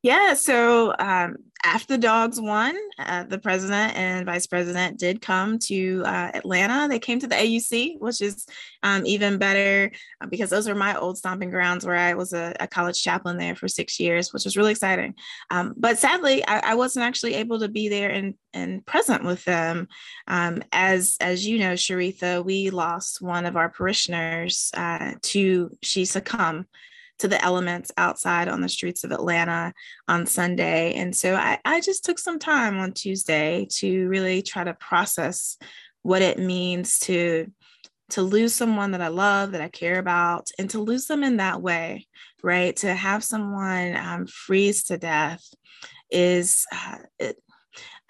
Yeah, 0.03 0.35
so 0.35 0.93
um, 0.99 1.37
after 1.65 1.95
the 1.95 1.99
dogs 1.99 2.41
won, 2.41 2.77
uh, 2.99 3.23
the 3.23 3.39
president 3.39 3.97
and 3.97 4.27
vice 4.27 4.49
president 4.49 4.99
did 4.99 5.23
come 5.23 5.61
to 5.61 6.03
uh, 6.05 6.33
Atlanta. 6.35 6.89
They 6.89 6.99
came 6.99 7.21
to 7.21 7.29
the 7.29 7.37
AUC, 7.37 8.01
which 8.01 8.21
is 8.21 8.45
um, 8.83 9.07
even 9.07 9.39
better 9.39 9.93
uh, 10.21 10.27
because 10.27 10.51
those 10.51 10.67
are 10.67 10.75
my 10.75 10.97
old 10.97 11.19
stomping 11.19 11.51
grounds 11.51 11.87
where 11.87 11.97
I 11.97 12.15
was 12.15 12.33
a, 12.33 12.53
a 12.59 12.67
college 12.67 13.01
chaplain 13.01 13.39
there 13.39 13.55
for 13.55 13.69
six 13.69 14.01
years, 14.01 14.33
which 14.33 14.45
was 14.45 14.57
really 14.57 14.73
exciting. 14.73 15.15
Um, 15.53 15.73
but 15.77 15.99
sadly, 15.99 16.45
I, 16.49 16.73
I, 16.73 16.75
wasn't 16.75 17.07
actually 17.07 17.35
able 17.35 17.61
to 17.61 17.69
be 17.69 17.89
there 17.89 18.11
and, 18.11 18.35
and 18.53 18.85
present 18.85 19.23
with 19.23 19.45
them. 19.45 19.87
Um, 20.27 20.65
as 20.73 21.17
as 21.21 21.47
you 21.47 21.59
know, 21.59 21.75
Sharitha, 21.75 22.45
we 22.45 22.71
lost 22.71 23.23
one 23.23 23.47
of 23.47 23.57
our 23.57 23.69
parishioners 23.69 24.73
uh, 24.75 25.13
to 25.23 25.71
she 25.81 26.07
succumbed 26.07 26.67
to 27.23 27.29
the 27.29 27.43
elements 27.45 27.93
outside 27.97 28.49
on 28.49 28.61
the 28.61 28.69
streets 28.69 29.05
of 29.05 29.12
Atlanta 29.12 29.73
on 30.09 30.26
Sunday. 30.26 30.95
And 30.95 31.14
so 31.14 31.37
I, 31.37 31.57
I 31.64 31.81
just 31.81 32.05
took 32.05 32.19
some 32.19 32.41
time 32.41 32.79
on 32.79 32.91
Tuesday 32.91 33.69
to 33.76 34.09
really 34.09 34.43
try 34.43 34.64
to 34.64 34.75
process 34.75 35.57
what 36.02 36.21
it 36.21 36.41
means 36.41 36.99
to 37.00 37.47
to 38.11 38.23
lose 38.23 38.52
someone 38.52 38.91
that 38.91 39.00
I 39.00 39.09
love, 39.09 39.52
that 39.52 39.62
I 39.62 39.69
care 39.69 39.99
about, 39.99 40.50
and 40.59 40.69
to 40.71 40.81
lose 40.81 41.07
them 41.07 41.23
in 41.23 41.37
that 41.37 41.62
way, 41.62 42.09
right? 42.43 42.75
To 42.79 42.93
have 42.93 43.25
someone 43.25 43.97
um, 43.97 44.26
freeze 44.26 44.83
to 44.85 44.99
death 44.99 45.43
is 46.11 46.67
uh, 46.73 46.99
it, 47.21 47.37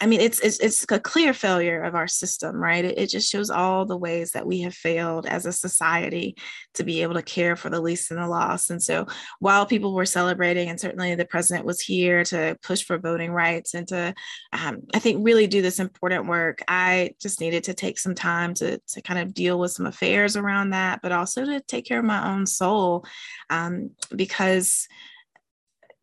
I 0.02 0.06
mean, 0.06 0.21
it's, 0.21 0.40
it's 0.40 0.59
it's 0.59 0.85
a 0.90 0.99
clear 0.99 1.32
failure 1.32 1.80
of 1.85 1.94
our 1.94 2.09
system, 2.09 2.56
right? 2.56 2.85
It, 2.85 2.99
it, 2.99 3.06
just 3.06 3.30
shows 3.30 3.50
all 3.50 3.87
the 3.87 3.97
ways 3.97 4.32
that 4.32 4.44
we 4.44 4.61
have 4.62 4.75
failed 4.75 5.26
as 5.26 5.47
a 5.47 5.52
society 5.52 6.37
to 6.75 6.82
be 6.82 7.02
able 7.02 7.14
to 7.14 7.23
care 7.23 7.54
for 7.54 7.71
the 7.71 7.80
least 7.80 8.11
and 8.11 8.18
the 8.18 8.26
lost. 8.26 8.71
And 8.71 8.82
so, 8.82 9.06
while 9.38 9.64
people 9.64 9.94
were 9.94 10.04
celebrating, 10.04 10.68
and 10.68 10.80
certainly 10.80 11.14
the 11.14 11.25
president 11.25 11.64
was 11.66 11.80
here 11.80 12.25
to 12.25 12.59
push 12.64 12.82
for 12.82 12.99
voting 12.99 13.30
rights 13.30 13.75
and 13.75 13.87
to, 13.88 14.12
um, 14.52 14.82
I 14.92 14.99
think, 14.99 15.25
really 15.25 15.47
do 15.47 15.62
this 15.62 15.78
important 15.78 16.26
work, 16.26 16.64
I 16.66 17.14
just 17.21 17.40
needed 17.40 17.62
to 17.64 17.75
take 17.75 18.00
some 18.00 18.16
time 18.16 18.54
to 18.54 18.78
to 18.78 19.02
kind 19.02 19.21
of 19.21 19.32
deal 19.32 19.56
with 19.56 19.71
some 19.71 19.87
affairs 19.87 20.37
around 20.37 20.71
that, 20.71 20.99
but 21.00 21.12
also 21.12 21.44
to 21.44 21.61
take 21.61 21.85
care 21.85 22.00
of 22.00 22.04
my 22.04 22.28
own 22.28 22.47
soul, 22.47 23.04
um, 23.50 23.92
because 24.16 24.88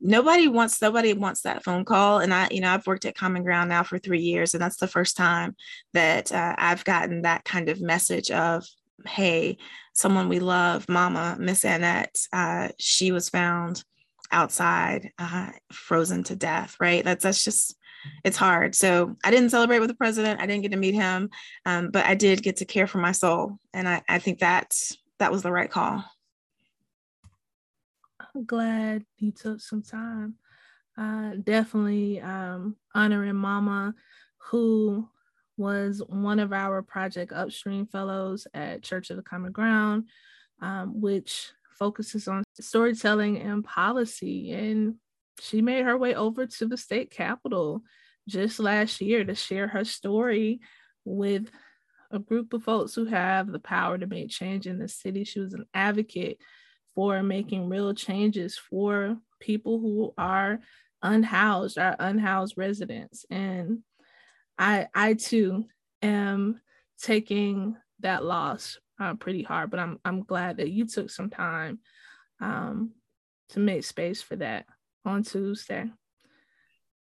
nobody 0.01 0.47
wants 0.47 0.81
nobody 0.81 1.13
wants 1.13 1.41
that 1.41 1.63
phone 1.63 1.85
call. 1.85 2.19
And 2.19 2.33
i 2.33 2.47
you 2.51 2.61
know 2.61 2.71
i've 2.71 2.87
worked 2.87 3.05
at 3.05 3.15
common 3.15 3.43
ground 3.43 3.69
now 3.69 3.83
for 3.83 3.97
three 3.97 4.21
years 4.21 4.53
and 4.53 4.61
that's 4.61 4.77
the 4.77 4.87
first 4.87 5.17
time 5.17 5.55
that 5.93 6.31
uh, 6.31 6.55
i've 6.57 6.83
gotten 6.85 7.23
that 7.23 7.45
kind 7.45 7.69
of 7.69 7.81
message 7.81 8.31
of 8.31 8.65
hey 9.05 9.57
someone 9.93 10.29
we 10.29 10.39
love 10.39 10.87
mama 10.89 11.37
miss 11.39 11.63
annette 11.65 12.17
uh, 12.33 12.69
she 12.77 13.11
was 13.11 13.29
found 13.29 13.83
outside 14.31 15.11
uh, 15.17 15.51
frozen 15.71 16.23
to 16.23 16.35
death 16.35 16.75
right? 16.79 17.03
That's 17.03 17.23
that's 17.23 17.43
just 17.43 17.75
it's 18.23 18.37
hard. 18.37 18.75
So 18.75 19.17
i 19.23 19.31
didn't 19.31 19.49
celebrate 19.49 19.79
with 19.79 19.89
the 19.89 19.95
president. 19.95 20.41
I 20.41 20.45
didn't 20.45 20.61
get 20.61 20.71
to 20.71 20.77
meet 20.77 20.93
him 20.93 21.29
um, 21.65 21.91
but 21.91 22.05
i 22.05 22.15
did 22.15 22.43
get 22.43 22.57
to 22.57 22.65
care 22.65 22.87
for 22.87 22.99
my 22.99 23.11
soul. 23.11 23.57
And 23.73 23.87
i, 23.87 24.01
I 24.07 24.19
think 24.19 24.39
that 24.39 24.73
that 25.19 25.31
was 25.31 25.41
the 25.41 25.51
right 25.51 25.69
call 25.69 26.03
glad 28.43 29.05
you 29.17 29.31
took 29.31 29.62
some 29.62 29.81
time. 29.81 30.36
Uh, 30.98 31.36
definitely 31.43 32.19
um, 32.19 32.75
honoring 32.93 33.36
Mama, 33.36 33.93
who 34.38 35.08
was 35.58 36.01
one 36.08 36.39
of 36.39 36.53
our 36.53 36.81
Project 36.81 37.31
Upstream 37.31 37.86
Fellows 37.86 38.48
at 38.53 38.84
Church 38.84 39.10
of 39.10 39.17
the 39.17 39.24
Common 39.24 39.51
Ground, 39.51 40.05
um, 40.62 41.00
which 41.00 41.51
focuses 41.77 42.27
on 42.27 42.43
storytelling 42.60 43.39
and 43.39 43.63
policy. 43.63 44.51
And 44.51 44.96
she 45.39 45.62
made 45.62 45.86
her 45.86 45.98
way 45.98 46.15
over 46.15 46.46
to 46.46 46.65
the 46.65 46.77
state 46.77 47.12
capitol 47.12 47.81
just 48.27 48.60
last 48.60 49.01
year 49.01 49.24
to 49.24 49.36
share 49.36 49.67
her 49.67 49.86
story 49.86 50.60
with 51.05 51.50
a 52.12 52.19
group 52.19 52.53
of 52.53 52.63
folks 52.63 52.93
who 52.96 53.05
have 53.05 53.51
the 53.51 53.60
power 53.60 53.98
to 53.98 54.08
make 54.08 54.29
change 54.29 54.67
in 54.67 54.79
the 54.79 54.88
city. 54.88 55.24
She 55.24 55.39
was 55.39 55.53
an 55.53 55.65
advocate 55.74 56.39
for 56.99 57.23
making 57.23 57.69
real 57.69 57.93
changes 57.93 58.57
for 58.57 59.15
people 59.39 59.79
who 59.79 60.13
are 60.17 60.59
unhoused, 61.01 61.77
our 61.77 61.95
unhoused 61.97 62.55
residents. 62.57 63.25
And 63.29 63.83
I, 64.57 64.87
I 64.93 65.13
too 65.13 65.63
am 66.01 66.59
taking 67.01 67.77
that 68.01 68.25
loss 68.25 68.79
uh, 68.99 69.13
pretty 69.13 69.43
hard, 69.43 69.71
but 69.71 69.79
I'm, 69.79 69.97
I'm 70.03 70.23
glad 70.23 70.57
that 70.57 70.71
you 70.71 70.85
took 70.85 71.09
some 71.09 71.29
time 71.29 71.79
um, 72.41 72.91
to 73.51 73.61
make 73.61 73.85
space 73.85 74.21
for 74.21 74.35
that 74.35 74.65
on 75.05 75.23
Tuesday. 75.23 75.85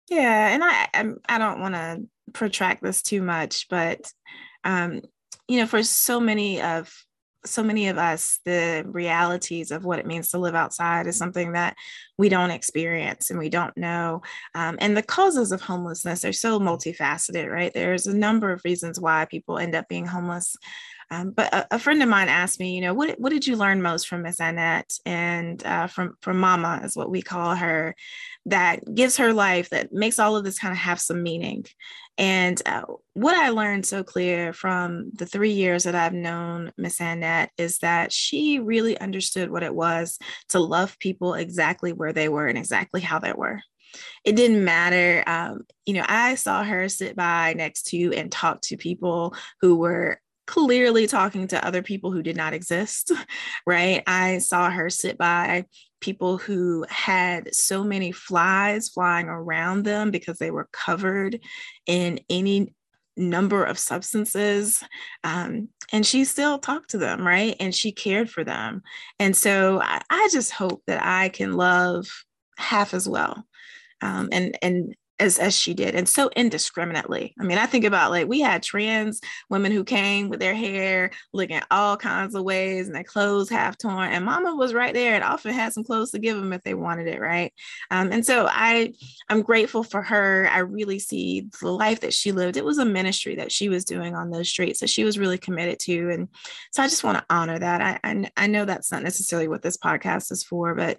Yeah, 0.08 0.48
and 0.48 0.62
I 0.62 0.86
I'm, 0.94 1.16
I 1.28 1.38
don't 1.38 1.58
want 1.58 1.74
to 1.74 2.06
protract 2.34 2.84
this 2.84 3.02
too 3.02 3.20
much, 3.20 3.66
but 3.68 4.08
um, 4.62 5.02
you 5.48 5.58
know, 5.58 5.66
for 5.66 5.82
so 5.82 6.20
many 6.20 6.62
of 6.62 6.94
so 7.48 7.62
many 7.62 7.88
of 7.88 7.98
us, 7.98 8.40
the 8.44 8.84
realities 8.86 9.70
of 9.70 9.84
what 9.84 9.98
it 9.98 10.06
means 10.06 10.30
to 10.30 10.38
live 10.38 10.54
outside 10.54 11.06
is 11.06 11.16
something 11.16 11.52
that 11.52 11.76
we 12.16 12.28
don't 12.28 12.50
experience 12.50 13.30
and 13.30 13.38
we 13.38 13.48
don't 13.48 13.76
know. 13.76 14.22
Um, 14.54 14.76
and 14.80 14.96
the 14.96 15.02
causes 15.02 15.52
of 15.52 15.60
homelessness 15.60 16.24
are 16.24 16.32
so 16.32 16.58
multifaceted, 16.58 17.50
right? 17.50 17.72
There's 17.72 18.06
a 18.06 18.16
number 18.16 18.52
of 18.52 18.62
reasons 18.64 19.00
why 19.00 19.24
people 19.24 19.58
end 19.58 19.74
up 19.74 19.88
being 19.88 20.06
homeless. 20.06 20.56
Um, 21.10 21.30
but 21.30 21.52
a, 21.54 21.76
a, 21.76 21.78
friend 21.78 22.02
of 22.02 22.08
mine 22.08 22.28
asked 22.28 22.60
me, 22.60 22.74
you 22.74 22.82
know, 22.82 22.92
what, 22.92 23.18
what 23.18 23.30
did 23.30 23.46
you 23.46 23.56
learn 23.56 23.80
most 23.80 24.08
from 24.08 24.22
Miss 24.22 24.40
Annette 24.40 24.92
and 25.06 25.64
uh, 25.64 25.86
from 25.86 26.14
from 26.20 26.38
Mama 26.38 26.82
is 26.84 26.96
what 26.96 27.10
we 27.10 27.22
call 27.22 27.54
her, 27.54 27.94
that 28.46 28.80
gives 28.94 29.16
her 29.16 29.32
life 29.32 29.70
that 29.70 29.92
makes 29.92 30.18
all 30.18 30.36
of 30.36 30.44
this 30.44 30.58
kind 30.58 30.72
of 30.72 30.78
have 30.78 31.00
some 31.00 31.22
meaning. 31.22 31.64
And 32.18 32.60
uh, 32.66 32.82
what 33.14 33.36
I 33.36 33.50
learned 33.50 33.86
so 33.86 34.02
clear 34.02 34.52
from 34.52 35.12
the 35.14 35.26
three 35.26 35.52
years 35.52 35.84
that 35.84 35.94
I've 35.94 36.12
known 36.12 36.72
Miss 36.76 37.00
Annette 37.00 37.52
is 37.56 37.78
that 37.78 38.12
she 38.12 38.58
really 38.58 38.98
understood 38.98 39.50
what 39.50 39.62
it 39.62 39.74
was 39.74 40.18
to 40.50 40.58
love 40.58 40.98
people 40.98 41.34
exactly 41.34 41.92
where 41.92 42.12
they 42.12 42.28
were 42.28 42.46
and 42.46 42.58
exactly 42.58 43.00
how 43.00 43.18
they 43.18 43.32
were 43.32 43.62
it 44.24 44.36
didn't 44.36 44.64
matter. 44.64 45.22
Um, 45.26 45.62
you 45.86 45.94
know, 45.94 46.04
I 46.06 46.34
saw 46.34 46.62
her 46.62 46.88
sit 46.88 47.16
by 47.16 47.54
next 47.54 47.84
to 47.88 48.12
and 48.14 48.30
talk 48.30 48.60
to 48.62 48.76
people 48.76 49.34
who 49.60 49.76
were 49.76 50.20
clearly 50.48 51.06
talking 51.06 51.46
to 51.46 51.64
other 51.64 51.82
people 51.82 52.10
who 52.10 52.22
did 52.22 52.36
not 52.36 52.54
exist, 52.54 53.12
right? 53.66 54.02
I 54.06 54.38
saw 54.38 54.70
her 54.70 54.88
sit 54.88 55.18
by 55.18 55.66
people 56.00 56.38
who 56.38 56.86
had 56.88 57.54
so 57.54 57.84
many 57.84 58.12
flies 58.12 58.88
flying 58.88 59.28
around 59.28 59.84
them 59.84 60.10
because 60.10 60.38
they 60.38 60.50
were 60.50 60.68
covered 60.72 61.38
in 61.86 62.18
any 62.30 62.72
number 63.14 63.62
of 63.62 63.78
substances. 63.78 64.82
Um, 65.22 65.68
and 65.92 66.06
she 66.06 66.24
still 66.24 66.58
talked 66.58 66.90
to 66.90 66.98
them, 66.98 67.26
right? 67.26 67.54
And 67.60 67.74
she 67.74 67.92
cared 67.92 68.30
for 68.30 68.42
them. 68.42 68.82
And 69.18 69.36
so 69.36 69.82
I, 69.82 70.00
I 70.08 70.28
just 70.32 70.52
hope 70.52 70.82
that 70.86 71.04
I 71.04 71.28
can 71.28 71.54
love 71.54 72.06
half 72.56 72.94
as 72.94 73.06
well. 73.06 73.44
Um, 74.00 74.30
and 74.32 74.56
and 74.62 74.94
as 75.20 75.38
as 75.38 75.56
she 75.56 75.74
did 75.74 75.94
and 75.94 76.08
so 76.08 76.30
indiscriminately. 76.36 77.34
I 77.40 77.44
mean 77.44 77.58
i 77.58 77.66
think 77.66 77.84
about 77.84 78.10
like 78.10 78.28
we 78.28 78.40
had 78.40 78.62
trans 78.62 79.20
women 79.50 79.72
who 79.72 79.84
came 79.84 80.28
with 80.28 80.40
their 80.40 80.54
hair 80.54 81.10
looking 81.32 81.60
all 81.70 81.96
kinds 81.96 82.34
of 82.34 82.44
ways 82.44 82.86
and 82.86 82.94
their 82.94 83.04
clothes 83.04 83.48
half 83.48 83.76
torn 83.78 84.10
and 84.12 84.24
mama 84.24 84.54
was 84.54 84.74
right 84.74 84.94
there 84.94 85.14
and 85.14 85.24
often 85.24 85.52
had 85.52 85.72
some 85.72 85.84
clothes 85.84 86.10
to 86.12 86.18
give 86.18 86.36
them 86.36 86.52
if 86.52 86.62
they 86.62 86.74
wanted 86.74 87.06
it 87.06 87.20
right? 87.20 87.52
Um, 87.90 88.12
and 88.12 88.24
so 88.24 88.46
i 88.48 88.92
i'm 89.28 89.42
grateful 89.42 89.82
for 89.82 90.02
her. 90.02 90.48
I 90.50 90.58
really 90.58 90.98
see 90.98 91.48
the 91.60 91.70
life 91.70 92.00
that 92.00 92.14
she 92.14 92.32
lived. 92.32 92.56
It 92.56 92.64
was 92.64 92.78
a 92.78 92.84
ministry 92.84 93.36
that 93.36 93.52
she 93.52 93.68
was 93.68 93.84
doing 93.84 94.14
on 94.14 94.30
those 94.30 94.48
streets 94.48 94.80
that 94.80 94.90
she 94.90 95.04
was 95.04 95.18
really 95.18 95.38
committed 95.38 95.78
to 95.80 96.10
and 96.10 96.28
so 96.72 96.82
i 96.82 96.88
just 96.88 97.04
want 97.04 97.18
to 97.18 97.26
honor 97.30 97.58
that. 97.58 97.80
I 97.80 98.00
i, 98.04 98.30
I 98.36 98.46
know 98.46 98.64
that's 98.64 98.92
not 98.92 99.02
necessarily 99.02 99.48
what 99.48 99.62
this 99.62 99.76
podcast 99.76 100.30
is 100.32 100.42
for 100.44 100.74
but 100.74 100.98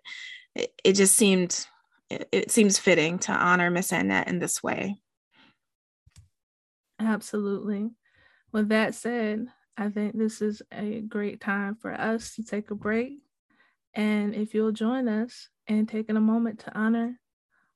it, 0.55 0.73
it 0.83 0.93
just 0.93 1.15
seemed 1.15 1.67
it, 2.09 2.27
it 2.31 2.51
seems 2.51 2.79
fitting 2.79 3.19
to 3.19 3.31
honor 3.31 3.69
Miss 3.69 3.91
Annette 3.91 4.27
in 4.27 4.39
this 4.39 4.63
way. 4.63 4.97
Absolutely. 6.99 7.91
With 8.51 8.69
that 8.69 8.95
said, 8.95 9.47
I 9.77 9.89
think 9.89 10.17
this 10.17 10.41
is 10.41 10.61
a 10.71 11.01
great 11.01 11.39
time 11.39 11.75
for 11.75 11.93
us 11.93 12.35
to 12.35 12.43
take 12.43 12.71
a 12.71 12.75
break. 12.75 13.19
And 13.93 14.35
if 14.35 14.53
you'll 14.53 14.71
join 14.71 15.07
us 15.07 15.49
in 15.67 15.85
taking 15.85 16.17
a 16.17 16.21
moment 16.21 16.59
to 16.61 16.77
honor 16.77 17.19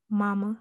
Mama. 0.10 0.60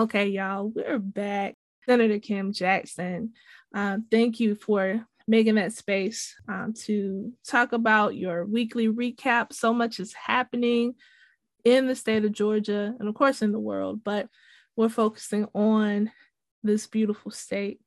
Okay, 0.00 0.28
y'all, 0.28 0.72
we're 0.74 0.98
back. 0.98 1.56
Senator 1.84 2.18
Kim 2.18 2.54
Jackson, 2.54 3.34
uh, 3.74 3.98
thank 4.10 4.40
you 4.40 4.54
for 4.54 5.04
making 5.28 5.56
that 5.56 5.74
space 5.74 6.34
um, 6.48 6.72
to 6.84 7.34
talk 7.46 7.74
about 7.74 8.16
your 8.16 8.46
weekly 8.46 8.88
recap. 8.88 9.52
So 9.52 9.74
much 9.74 10.00
is 10.00 10.14
happening 10.14 10.94
in 11.66 11.86
the 11.86 11.94
state 11.94 12.24
of 12.24 12.32
Georgia 12.32 12.94
and, 12.98 13.10
of 13.10 13.14
course, 13.14 13.42
in 13.42 13.52
the 13.52 13.58
world, 13.58 14.02
but 14.02 14.28
we're 14.74 14.88
focusing 14.88 15.46
on 15.54 16.10
this 16.62 16.86
beautiful 16.86 17.30
state 17.30 17.82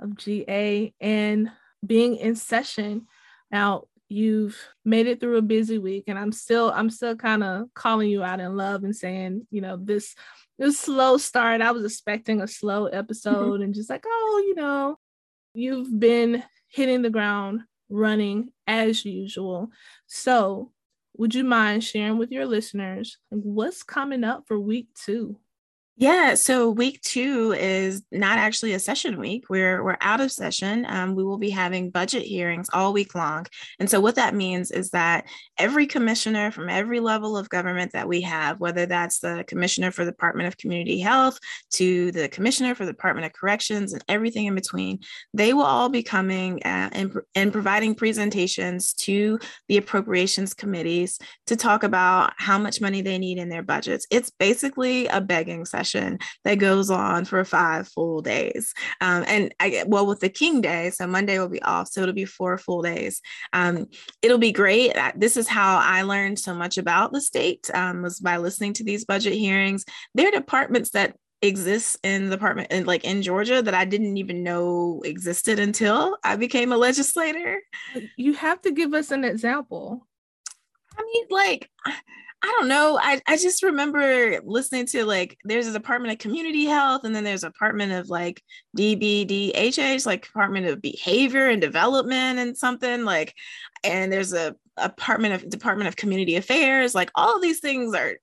of 0.00 0.16
GA 0.16 0.92
and 1.00 1.48
being 1.86 2.16
in 2.16 2.34
session. 2.34 3.06
Now, 3.52 3.84
you've 4.08 4.58
made 4.84 5.06
it 5.06 5.20
through 5.20 5.38
a 5.38 5.42
busy 5.42 5.78
week 5.78 6.04
and 6.06 6.18
i'm 6.18 6.32
still 6.32 6.70
i'm 6.74 6.90
still 6.90 7.16
kind 7.16 7.42
of 7.42 7.66
calling 7.72 8.10
you 8.10 8.22
out 8.22 8.40
in 8.40 8.58
love 8.58 8.84
and 8.84 8.94
saying 8.94 9.46
you 9.50 9.62
know 9.62 9.78
this 9.80 10.14
this 10.62 10.78
slow 10.78 11.16
start. 11.16 11.60
I 11.60 11.72
was 11.72 11.84
expecting 11.84 12.40
a 12.40 12.46
slow 12.46 12.86
episode 12.86 13.60
and 13.60 13.74
just 13.74 13.90
like 13.90 14.04
oh 14.06 14.44
you 14.46 14.54
know 14.54 14.96
you've 15.54 15.98
been 15.98 16.42
hitting 16.68 17.02
the 17.02 17.10
ground 17.10 17.62
running 17.90 18.50
as 18.66 19.04
usual. 19.04 19.70
So 20.06 20.70
would 21.16 21.34
you 21.34 21.44
mind 21.44 21.82
sharing 21.82 22.16
with 22.16 22.30
your 22.30 22.46
listeners 22.46 23.18
what's 23.30 23.82
coming 23.82 24.22
up 24.24 24.44
for 24.46 24.58
week 24.58 24.86
two 24.94 25.36
yeah, 26.02 26.34
so 26.34 26.68
week 26.68 27.00
two 27.02 27.52
is 27.52 28.02
not 28.10 28.36
actually 28.36 28.72
a 28.72 28.80
session 28.80 29.20
week. 29.20 29.44
We're 29.48 29.84
we're 29.84 29.98
out 30.00 30.20
of 30.20 30.32
session. 30.32 30.84
Um, 30.88 31.14
we 31.14 31.22
will 31.22 31.38
be 31.38 31.50
having 31.50 31.90
budget 31.90 32.24
hearings 32.24 32.66
all 32.72 32.92
week 32.92 33.14
long, 33.14 33.46
and 33.78 33.88
so 33.88 34.00
what 34.00 34.16
that 34.16 34.34
means 34.34 34.72
is 34.72 34.90
that 34.90 35.26
every 35.58 35.86
commissioner 35.86 36.50
from 36.50 36.68
every 36.68 36.98
level 36.98 37.36
of 37.36 37.48
government 37.50 37.92
that 37.92 38.08
we 38.08 38.20
have, 38.22 38.58
whether 38.58 38.84
that's 38.84 39.20
the 39.20 39.44
commissioner 39.46 39.92
for 39.92 40.04
the 40.04 40.10
Department 40.10 40.48
of 40.48 40.56
Community 40.56 40.98
Health 40.98 41.38
to 41.74 42.10
the 42.10 42.28
commissioner 42.28 42.74
for 42.74 42.84
the 42.84 42.92
Department 42.92 43.26
of 43.26 43.32
Corrections 43.32 43.92
and 43.92 44.04
everything 44.08 44.46
in 44.46 44.56
between, 44.56 44.98
they 45.32 45.52
will 45.52 45.62
all 45.62 45.88
be 45.88 46.02
coming 46.02 46.60
uh, 46.64 46.90
and, 46.90 47.16
and 47.36 47.52
providing 47.52 47.94
presentations 47.94 48.92
to 48.94 49.38
the 49.68 49.76
appropriations 49.76 50.52
committees 50.52 51.20
to 51.46 51.54
talk 51.54 51.84
about 51.84 52.32
how 52.38 52.58
much 52.58 52.80
money 52.80 53.02
they 53.02 53.18
need 53.18 53.38
in 53.38 53.48
their 53.48 53.62
budgets. 53.62 54.04
It's 54.10 54.30
basically 54.30 55.06
a 55.06 55.20
begging 55.20 55.64
session 55.64 55.91
session 55.92 56.18
that 56.44 56.56
goes 56.56 56.90
on 56.90 57.24
for 57.24 57.44
five 57.44 57.88
full 57.88 58.22
days. 58.22 58.74
Um, 59.00 59.24
and 59.26 59.54
I 59.60 59.70
get 59.70 59.88
well 59.88 60.06
with 60.06 60.20
the 60.20 60.28
King 60.28 60.60
Day, 60.60 60.90
so 60.90 61.06
Monday 61.06 61.38
will 61.38 61.48
be 61.48 61.62
off, 61.62 61.88
so 61.88 62.02
it'll 62.02 62.14
be 62.14 62.24
four 62.24 62.58
full 62.58 62.82
days. 62.82 63.20
Um, 63.52 63.86
it'll 64.22 64.38
be 64.38 64.52
great. 64.52 64.92
This 65.16 65.36
is 65.36 65.48
how 65.48 65.78
I 65.78 66.02
learned 66.02 66.38
so 66.38 66.54
much 66.54 66.78
about 66.78 67.12
the 67.12 67.20
state 67.20 67.70
um, 67.74 68.02
was 68.02 68.20
by 68.20 68.38
listening 68.38 68.72
to 68.74 68.84
these 68.84 69.04
budget 69.04 69.34
hearings. 69.34 69.84
There 70.14 70.28
are 70.28 70.32
departments 70.32 70.90
that 70.90 71.16
exists 71.44 71.98
in 72.04 72.26
the 72.26 72.36
department 72.36 72.68
and 72.70 72.86
like 72.86 73.04
in 73.04 73.20
Georgia 73.20 73.60
that 73.60 73.74
I 73.74 73.84
didn't 73.84 74.16
even 74.16 74.44
know 74.44 75.02
existed 75.04 75.58
until 75.58 76.16
I 76.22 76.36
became 76.36 76.70
a 76.70 76.76
legislator. 76.76 77.60
You 78.16 78.34
have 78.34 78.62
to 78.62 78.70
give 78.70 78.94
us 78.94 79.10
an 79.10 79.24
example. 79.24 80.06
I 80.96 81.02
mean, 81.02 81.26
like 81.30 81.68
I 82.44 82.56
don't 82.58 82.66
know. 82.68 82.98
I, 83.00 83.20
I 83.28 83.36
just 83.36 83.62
remember 83.62 84.40
listening 84.44 84.86
to 84.86 85.04
like 85.04 85.38
there's 85.44 85.68
a 85.68 85.72
department 85.72 86.12
of 86.12 86.18
community 86.18 86.64
health 86.64 87.04
and 87.04 87.14
then 87.14 87.22
there's 87.22 87.44
a 87.44 87.48
department 87.48 87.92
of 87.92 88.10
like 88.10 88.42
DBDHH, 88.76 90.04
like 90.06 90.26
Department 90.26 90.66
of 90.66 90.82
Behavior 90.82 91.48
and 91.48 91.60
Development 91.60 92.40
and 92.40 92.56
something 92.56 93.04
like, 93.04 93.34
and 93.84 94.12
there's 94.12 94.32
a, 94.32 94.56
department 94.80 95.34
of 95.34 95.50
Department 95.50 95.86
of 95.86 95.96
Community 95.96 96.36
Affairs. 96.36 96.94
Like 96.94 97.10
all 97.14 97.36
of 97.36 97.42
these 97.42 97.60
things 97.60 97.94
are 97.94 98.16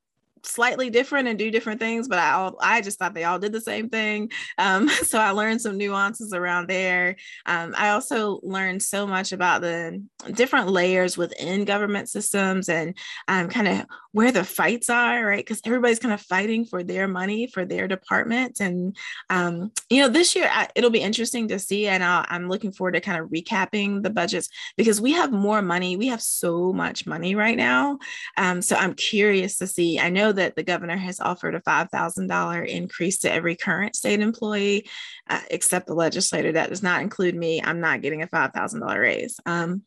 slightly 0.43 0.89
different 0.89 1.27
and 1.27 1.37
do 1.37 1.51
different 1.51 1.79
things, 1.79 2.07
but 2.07 2.19
I 2.19 2.31
all, 2.31 2.57
I 2.61 2.81
just 2.81 2.99
thought 2.99 3.13
they 3.13 3.23
all 3.23 3.39
did 3.39 3.51
the 3.51 3.61
same 3.61 3.89
thing. 3.89 4.31
Um, 4.57 4.89
so 5.03 5.19
I 5.19 5.31
learned 5.31 5.61
some 5.61 5.77
nuances 5.77 6.33
around 6.33 6.67
there. 6.67 7.15
Um, 7.45 7.73
I 7.77 7.89
also 7.89 8.39
learned 8.43 8.81
so 8.81 9.05
much 9.05 9.31
about 9.31 9.61
the 9.61 10.03
different 10.33 10.69
layers 10.69 11.17
within 11.17 11.65
government 11.65 12.09
systems 12.09 12.69
and 12.69 12.97
um, 13.27 13.49
kind 13.49 13.67
of 13.67 13.85
where 14.11 14.31
the 14.31 14.43
fights 14.43 14.89
are, 14.89 15.25
right? 15.25 15.45
Because 15.45 15.61
everybody's 15.65 15.99
kind 15.99 16.13
of 16.13 16.21
fighting 16.21 16.65
for 16.65 16.83
their 16.83 17.07
money 17.07 17.47
for 17.47 17.65
their 17.65 17.87
department. 17.87 18.59
And, 18.59 18.95
um, 19.29 19.71
you 19.89 20.01
know, 20.01 20.09
this 20.09 20.35
year 20.35 20.49
I, 20.51 20.67
it'll 20.75 20.89
be 20.89 21.01
interesting 21.01 21.47
to 21.49 21.59
see. 21.59 21.87
And 21.87 22.03
i 22.03 22.25
I'm 22.29 22.49
looking 22.49 22.71
forward 22.71 22.93
to 22.93 23.01
kind 23.01 23.21
of 23.21 23.29
recapping 23.29 24.03
the 24.03 24.09
budgets 24.09 24.49
because 24.77 24.99
we 24.99 25.11
have 25.13 25.31
more 25.31 25.61
money. 25.61 25.95
We 25.95 26.07
have 26.07 26.21
so 26.21 26.73
much 26.73 27.05
money 27.05 27.35
right 27.35 27.57
now. 27.57 27.99
Um, 28.37 28.61
so 28.61 28.75
I'm 28.75 28.93
curious 28.93 29.57
to 29.57 29.67
see. 29.67 29.99
I 29.99 30.09
know 30.09 30.28
that 30.33 30.55
the 30.55 30.63
governor 30.63 30.97
has 30.97 31.19
offered 31.19 31.55
a 31.55 31.61
$5,000 31.61 32.67
increase 32.67 33.19
to 33.19 33.31
every 33.31 33.55
current 33.55 33.95
state 33.95 34.19
employee, 34.19 34.89
uh, 35.29 35.41
except 35.49 35.87
the 35.87 35.93
legislator. 35.93 36.51
That 36.51 36.69
does 36.69 36.83
not 36.83 37.01
include 37.01 37.35
me. 37.35 37.61
I'm 37.61 37.79
not 37.79 38.01
getting 38.01 38.21
a 38.21 38.27
$5,000 38.27 38.99
raise. 38.99 39.39
Um, 39.45 39.83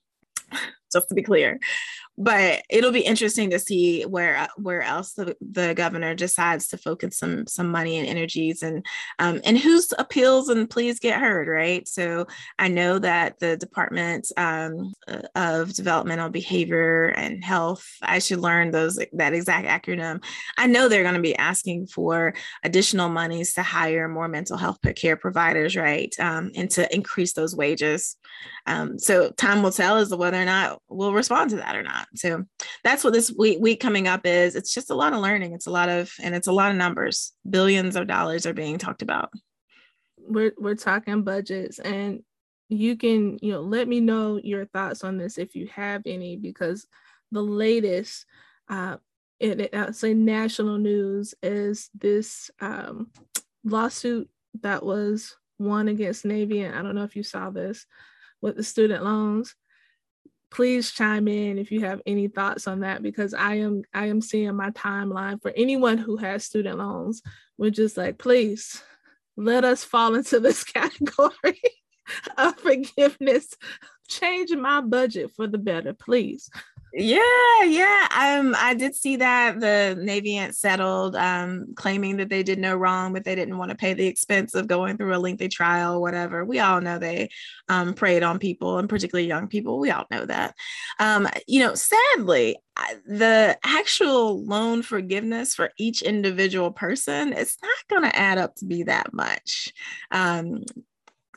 just 0.92 1.08
to 1.08 1.14
be 1.14 1.22
clear. 1.22 1.58
But 2.18 2.62
it'll 2.68 2.92
be 2.92 3.00
interesting 3.00 3.50
to 3.50 3.58
see 3.58 4.02
where 4.02 4.46
where 4.56 4.82
else 4.82 5.14
the, 5.14 5.34
the 5.40 5.74
governor 5.74 6.14
decides 6.14 6.68
to 6.68 6.76
focus 6.76 7.18
some 7.18 7.46
some 7.46 7.70
money 7.70 7.98
and 7.98 8.06
energies 8.06 8.62
and 8.62 8.84
um, 9.18 9.40
and 9.44 9.58
whose 9.58 9.92
appeals 9.98 10.50
and 10.50 10.68
pleas 10.68 10.98
get 10.98 11.20
heard 11.20 11.48
right? 11.48 11.86
So 11.88 12.26
i 12.58 12.68
know 12.68 12.98
that 12.98 13.38
the 13.38 13.56
department 13.56 14.30
um, 14.36 14.92
of 15.34 15.72
developmental 15.74 16.28
behavior 16.28 17.06
and 17.06 17.42
health 17.42 17.86
i 18.02 18.18
should 18.18 18.40
learn 18.40 18.70
those 18.70 18.98
that 19.12 19.32
exact 19.32 19.66
acronym. 19.66 20.22
I 20.58 20.66
know 20.66 20.88
they're 20.88 21.02
going 21.02 21.14
to 21.14 21.20
be 21.20 21.36
asking 21.36 21.86
for 21.86 22.34
additional 22.62 23.08
monies 23.08 23.54
to 23.54 23.62
hire 23.62 24.08
more 24.08 24.28
mental 24.28 24.56
health 24.56 24.78
care 24.96 25.16
providers 25.16 25.76
right? 25.76 26.14
Um, 26.18 26.50
and 26.54 26.70
to 26.72 26.92
increase 26.94 27.32
those 27.32 27.54
wages. 27.54 28.16
Um, 28.66 28.98
so 28.98 29.30
time 29.30 29.62
will 29.62 29.70
tell 29.70 29.96
as 29.96 30.10
to 30.10 30.16
whether 30.16 30.40
or 30.40 30.44
not 30.44 30.81
we'll 30.88 31.12
respond 31.12 31.50
to 31.50 31.56
that 31.56 31.74
or 31.74 31.82
not 31.82 32.06
so 32.14 32.44
that's 32.84 33.04
what 33.04 33.12
this 33.12 33.32
week, 33.36 33.58
week 33.60 33.80
coming 33.80 34.08
up 34.08 34.26
is. 34.26 34.56
It's 34.56 34.74
just 34.74 34.90
a 34.90 34.94
lot 34.94 35.12
of 35.12 35.20
learning. 35.20 35.52
It's 35.52 35.66
a 35.66 35.70
lot 35.70 35.88
of, 35.88 36.12
and 36.22 36.34
it's 36.34 36.48
a 36.48 36.52
lot 36.52 36.70
of 36.70 36.76
numbers. 36.76 37.32
Billions 37.48 37.96
of 37.96 38.06
dollars 38.06 38.46
are 38.46 38.54
being 38.54 38.78
talked 38.78 39.02
about. 39.02 39.30
We're 40.16 40.54
we're 40.58 40.76
talking 40.76 41.22
budgets, 41.22 41.78
and 41.78 42.22
you 42.68 42.96
can 42.96 43.38
you 43.42 43.52
know 43.52 43.60
let 43.60 43.88
me 43.88 44.00
know 44.00 44.40
your 44.42 44.66
thoughts 44.66 45.04
on 45.04 45.18
this 45.18 45.38
if 45.38 45.54
you 45.54 45.68
have 45.68 46.02
any, 46.06 46.36
because 46.36 46.86
the 47.30 47.42
latest. 47.42 48.26
Uh, 48.68 48.96
it, 49.40 49.74
uh, 49.74 49.90
say 49.90 50.14
national 50.14 50.78
news 50.78 51.34
is 51.42 51.90
this 51.98 52.48
um, 52.60 53.10
lawsuit 53.64 54.30
that 54.60 54.84
was 54.84 55.36
won 55.58 55.88
against 55.88 56.24
Navient. 56.24 56.68
And 56.68 56.78
I 56.78 56.82
don't 56.82 56.94
know 56.94 57.02
if 57.02 57.16
you 57.16 57.24
saw 57.24 57.50
this 57.50 57.84
with 58.40 58.56
the 58.56 58.62
student 58.62 59.02
loans 59.02 59.56
please 60.52 60.92
chime 60.92 61.26
in 61.28 61.58
if 61.58 61.72
you 61.72 61.80
have 61.80 62.02
any 62.06 62.28
thoughts 62.28 62.66
on 62.68 62.80
that 62.80 63.02
because 63.02 63.32
I 63.32 63.54
am 63.54 63.82
I 63.94 64.06
am 64.06 64.20
seeing 64.20 64.54
my 64.54 64.70
timeline 64.70 65.40
for 65.40 65.52
anyone 65.56 65.98
who 65.98 66.18
has 66.18 66.44
student 66.44 66.78
loans. 66.78 67.22
We're 67.56 67.70
just 67.70 67.96
like, 67.96 68.18
please 68.18 68.82
let 69.36 69.64
us 69.64 69.82
fall 69.82 70.14
into 70.14 70.38
this 70.38 70.62
category. 70.78 71.60
of 72.36 72.58
forgiveness, 72.58 73.54
change 74.08 74.50
my 74.52 74.80
budget 74.80 75.30
for 75.34 75.46
the 75.46 75.58
better, 75.58 75.94
please. 75.94 76.50
Yeah, 76.94 77.62
yeah. 77.64 78.06
Um, 78.10 78.54
I 78.58 78.74
did 78.74 78.94
see 78.94 79.16
that 79.16 79.60
the 79.60 79.96
Navy 79.98 80.34
Navient 80.34 80.54
settled, 80.54 81.16
um, 81.16 81.72
claiming 81.74 82.18
that 82.18 82.28
they 82.28 82.42
did 82.42 82.58
no 82.58 82.76
wrong, 82.76 83.14
but 83.14 83.24
they 83.24 83.34
didn't 83.34 83.56
want 83.56 83.70
to 83.70 83.76
pay 83.76 83.94
the 83.94 84.06
expense 84.06 84.54
of 84.54 84.66
going 84.66 84.98
through 84.98 85.14
a 85.14 85.16
lengthy 85.16 85.48
trial, 85.48 86.02
whatever. 86.02 86.44
We 86.44 86.58
all 86.58 86.82
know 86.82 86.98
they 86.98 87.30
um, 87.70 87.94
preyed 87.94 88.22
on 88.22 88.38
people, 88.38 88.78
and 88.78 88.90
particularly 88.90 89.26
young 89.26 89.48
people. 89.48 89.78
We 89.78 89.90
all 89.90 90.04
know 90.10 90.26
that. 90.26 90.54
Um, 91.00 91.28
you 91.46 91.60
know, 91.60 91.74
sadly, 91.74 92.58
the 93.06 93.56
actual 93.64 94.44
loan 94.44 94.82
forgiveness 94.82 95.54
for 95.54 95.70
each 95.78 96.02
individual 96.02 96.72
person, 96.72 97.32
it's 97.32 97.56
not 97.62 97.88
going 97.88 98.10
to 98.10 98.18
add 98.18 98.36
up 98.36 98.54
to 98.56 98.66
be 98.66 98.82
that 98.82 99.14
much. 99.14 99.72
Um, 100.10 100.64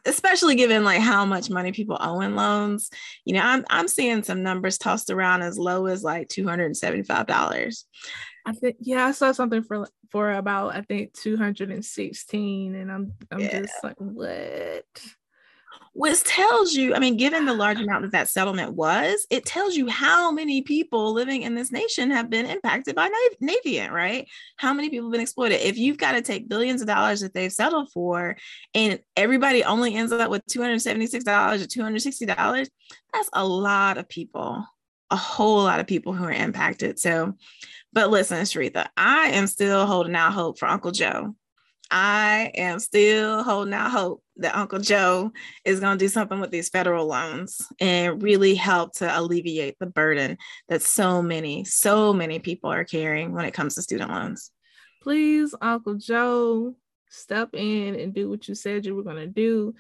especially 0.06 0.56
given 0.56 0.84
like 0.84 1.02
how 1.02 1.26
much 1.26 1.50
money 1.50 1.72
people 1.72 1.98
owe 2.00 2.22
in 2.22 2.36
loans. 2.36 2.90
You 3.26 3.36
know, 3.36 3.42
I'm 3.42 3.66
I'm 3.70 3.88
seeing 3.88 4.24
some 4.24 4.44
numbers 4.44 4.78
tossed 4.78 5.10
around 5.10 5.42
as 5.42 5.58
low 5.58 5.88
as 5.88 6.04
like 6.04 6.30
two 6.30 6.48
hundred 6.48 6.66
and 6.66 6.78
seventy 6.78 7.04
five 7.04 7.28
dollars. 7.28 7.86
I 8.46 8.54
think 8.54 8.78
yeah, 8.80 9.06
I 9.06 9.12
saw 9.12 9.32
something 9.32 9.64
for 9.64 9.88
for 10.12 10.32
about 10.32 10.76
I 10.76 10.82
think 10.82 11.14
two 11.14 11.38
hundred 11.38 11.72
and 11.72 11.84
sixteen, 11.84 12.76
and 12.76 12.92
I'm 12.92 13.14
I'm 13.32 13.40
yeah. 13.40 13.60
just 13.62 13.74
like 13.84 13.96
what 13.98 14.86
which 15.96 16.22
tells 16.26 16.74
you, 16.74 16.94
I 16.94 17.00
mean, 17.00 17.16
given 17.16 17.46
the 17.46 17.54
large 17.54 17.80
amount 17.80 18.02
that 18.02 18.12
that 18.12 18.28
settlement 18.28 18.74
was, 18.74 19.26
it 19.30 19.46
tells 19.46 19.78
you 19.78 19.88
how 19.88 20.30
many 20.30 20.62
people 20.62 21.14
living 21.14 21.44
in 21.44 21.56
this 21.56 21.72
nation 21.72 22.12
have 22.12 22.30
been 22.30 22.46
impacted 22.46 22.96
by 22.96 23.10
Navient, 23.42 23.92
right? 23.92 24.28
How 24.58 24.74
many 24.74 24.90
people 24.90 25.08
have 25.08 25.14
been 25.14 25.22
exploited. 25.22 25.62
If 25.62 25.78
you've 25.78 25.98
got 25.98 26.12
to 26.12 26.22
take 26.22 26.50
billions 26.50 26.82
of 26.82 26.88
dollars 26.88 27.22
that 27.22 27.34
they've 27.34 27.52
settled 27.52 27.94
for, 27.94 28.36
and 28.74 29.00
everybody 29.16 29.64
only 29.64 29.96
ends 29.96 30.12
up 30.12 30.30
with 30.30 30.46
$276 30.48 31.16
or 31.16 31.66
$260, 31.66 32.68
that's 33.14 33.30
a 33.32 33.48
lot 33.48 33.98
of 33.98 34.10
people, 34.10 34.66
a 35.12 35.16
whole 35.16 35.64
lot 35.64 35.80
of 35.80 35.88
people 35.88 36.12
who 36.12 36.26
are 36.26 36.32
impacted. 36.32 37.00
So, 37.00 37.36
but 37.94 38.10
listen, 38.10 38.40
Sharitha, 38.40 38.88
I 38.98 39.28
am 39.30 39.48
still 39.48 39.86
holding 39.86 40.16
out 40.16 40.34
hope 40.34 40.60
for 40.60 40.68
Uncle 40.68 40.92
Joe. 40.92 41.36
I 41.92 42.52
am 42.56 42.80
still 42.80 43.44
holding 43.44 43.74
out 43.74 43.92
hope 43.92 44.24
that 44.38 44.56
Uncle 44.56 44.80
Joe 44.80 45.32
is 45.64 45.80
going 45.80 45.98
to 45.98 46.04
do 46.04 46.10
something 46.10 46.40
with 46.40 46.52
these 46.52 46.70
federal 46.70 47.06
loans 47.06 47.62
and 47.80 48.22
really 48.22 48.56
help 48.56 48.94
to 48.94 49.20
alleviate 49.20 49.78
the 49.80 49.86
burden 49.86 50.38
that 50.68 50.82
so 50.82 51.22
many, 51.22 51.64
so 51.64 52.14
many 52.14 52.40
people 52.40 52.72
are 52.72 52.84
carrying 52.84 53.34
when 53.34 53.46
it 53.46 53.54
comes 53.54 53.76
to 53.76 53.82
student 53.82 54.12
loans. 54.12 54.52
Please, 55.02 55.54
Uncle 55.62 55.96
Joe, 55.96 56.76
step 57.10 57.50
in 57.54 57.96
and 57.96 58.14
do 58.14 58.30
what 58.30 58.48
you 58.48 58.56
said 58.56 58.86
you 58.86 58.96
were 58.96 59.04
going 59.04 59.18
to 59.18 59.28
do. 59.28 59.76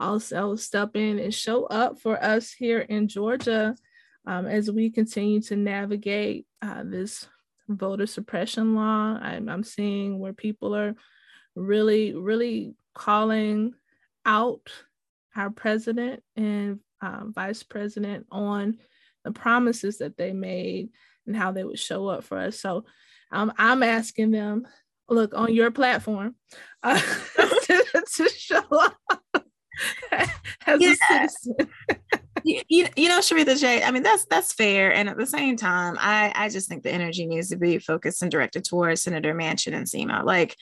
Also, 0.00 0.54
step 0.54 0.94
in 0.94 1.18
and 1.18 1.34
show 1.34 1.64
up 1.64 2.00
for 2.00 2.22
us 2.22 2.52
here 2.52 2.80
in 2.80 3.08
Georgia 3.08 3.74
um, 4.26 4.46
as 4.46 4.70
we 4.70 4.90
continue 4.90 5.40
to 5.40 5.56
navigate 5.56 6.46
uh, 6.62 6.82
this 6.84 7.26
voter 7.68 8.06
suppression 8.06 8.74
law. 8.74 9.18
I'm, 9.20 9.48
I'm 9.48 9.64
seeing 9.64 10.18
where 10.18 10.32
people 10.32 10.76
are 10.76 10.94
really, 11.58 12.14
really 12.14 12.74
calling 12.94 13.74
out 14.24 14.70
our 15.36 15.50
president 15.50 16.22
and 16.36 16.80
uh, 17.00 17.20
vice 17.26 17.62
president 17.62 18.26
on 18.30 18.78
the 19.24 19.32
promises 19.32 19.98
that 19.98 20.16
they 20.16 20.32
made 20.32 20.90
and 21.26 21.36
how 21.36 21.52
they 21.52 21.64
would 21.64 21.78
show 21.78 22.08
up 22.08 22.24
for 22.24 22.38
us. 22.38 22.60
So 22.60 22.84
um, 23.30 23.52
I'm 23.58 23.82
asking 23.82 24.30
them, 24.30 24.66
look, 25.08 25.32
on 25.34 25.54
your 25.54 25.70
platform, 25.70 26.34
uh, 26.82 26.98
to, 26.98 28.04
to, 28.16 28.28
show 28.30 28.62
up 28.72 28.96
as 30.66 30.80
yeah. 30.80 30.92
a 30.92 31.28
citizen. 31.28 31.56
you, 32.44 32.86
you, 32.96 33.08
know, 33.08 33.20
Sharitha 33.20 33.58
J, 33.58 33.82
I 33.82 33.90
mean, 33.90 34.02
that's 34.02 34.24
that's 34.26 34.52
fair. 34.52 34.92
And 34.92 35.08
at 35.08 35.16
the 35.16 35.26
same 35.26 35.56
time, 35.56 35.96
I, 35.98 36.32
I 36.34 36.48
just 36.48 36.68
think 36.68 36.82
the 36.82 36.92
energy 36.92 37.26
needs 37.26 37.48
to 37.50 37.56
be 37.56 37.78
focused 37.78 38.22
and 38.22 38.30
directed 38.30 38.64
towards 38.64 39.02
Senator 39.02 39.34
Manchin 39.34 39.74
and 39.74 39.86
Sinema. 39.86 40.24
Like, 40.24 40.56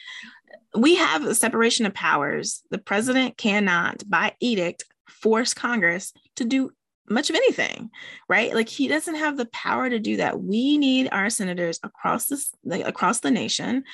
we 0.76 0.96
have 0.96 1.24
a 1.24 1.34
separation 1.34 1.86
of 1.86 1.94
powers. 1.94 2.62
The 2.70 2.78
president 2.78 3.36
cannot, 3.36 4.08
by 4.08 4.34
edict, 4.40 4.84
force 5.08 5.54
Congress 5.54 6.12
to 6.36 6.44
do 6.44 6.70
much 7.08 7.30
of 7.30 7.36
anything, 7.36 7.90
right? 8.28 8.54
Like 8.54 8.68
he 8.68 8.88
doesn't 8.88 9.16
have 9.16 9.36
the 9.36 9.46
power 9.46 9.88
to 9.88 9.98
do 9.98 10.16
that. 10.18 10.40
We 10.40 10.78
need 10.78 11.08
our 11.12 11.30
senators 11.30 11.80
across 11.82 12.26
this, 12.26 12.52
like, 12.64 12.86
across 12.86 13.20
the 13.20 13.30
nation. 13.30 13.84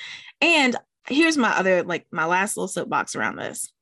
And 0.41 0.75
here's 1.07 1.37
my 1.37 1.49
other, 1.57 1.83
like 1.83 2.05
my 2.11 2.25
last 2.25 2.57
little 2.57 2.67
soapbox 2.67 3.15
around 3.15 3.37
this 3.37 3.72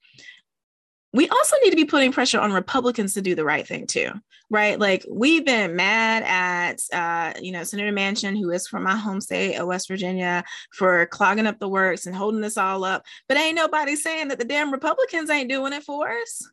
we 1.14 1.28
also 1.28 1.58
need 1.64 1.72
to 1.72 1.76
be 1.76 1.86
putting 1.86 2.12
pressure 2.12 2.40
on 2.40 2.54
Republicans 2.54 3.14
to 3.14 3.22
do 3.22 3.36
the 3.36 3.44
right 3.44 3.68
thing 3.68 3.86
too, 3.86 4.12
right? 4.50 4.80
Like 4.80 5.06
we've 5.10 5.46
been 5.46 5.76
mad 5.76 6.24
at, 6.24 6.82
uh, 6.94 7.38
you 7.42 7.52
know, 7.52 7.64
Senator 7.64 7.92
Manchin, 7.92 8.38
who 8.38 8.50
is 8.52 8.68
from 8.68 8.84
my 8.84 8.96
home 8.96 9.20
state 9.20 9.56
of 9.56 9.68
West 9.68 9.90
Virginia, 9.90 10.44
for 10.72 11.06
clogging 11.08 11.48
up 11.48 11.60
the 11.60 11.68
works 11.68 12.06
and 12.06 12.16
holding 12.16 12.40
this 12.40 12.58
all 12.58 12.86
up. 12.86 13.04
But 13.28 13.38
ain't 13.38 13.56
nobody 13.56 13.96
saying 13.96 14.30
that 14.30 14.40
the 14.40 14.46
damn 14.46 14.72
Republicans 14.72 15.30
ain't 15.30 15.50
doing 15.50 15.74
it 15.74 15.84
for 15.84 16.10
us. 16.10 16.50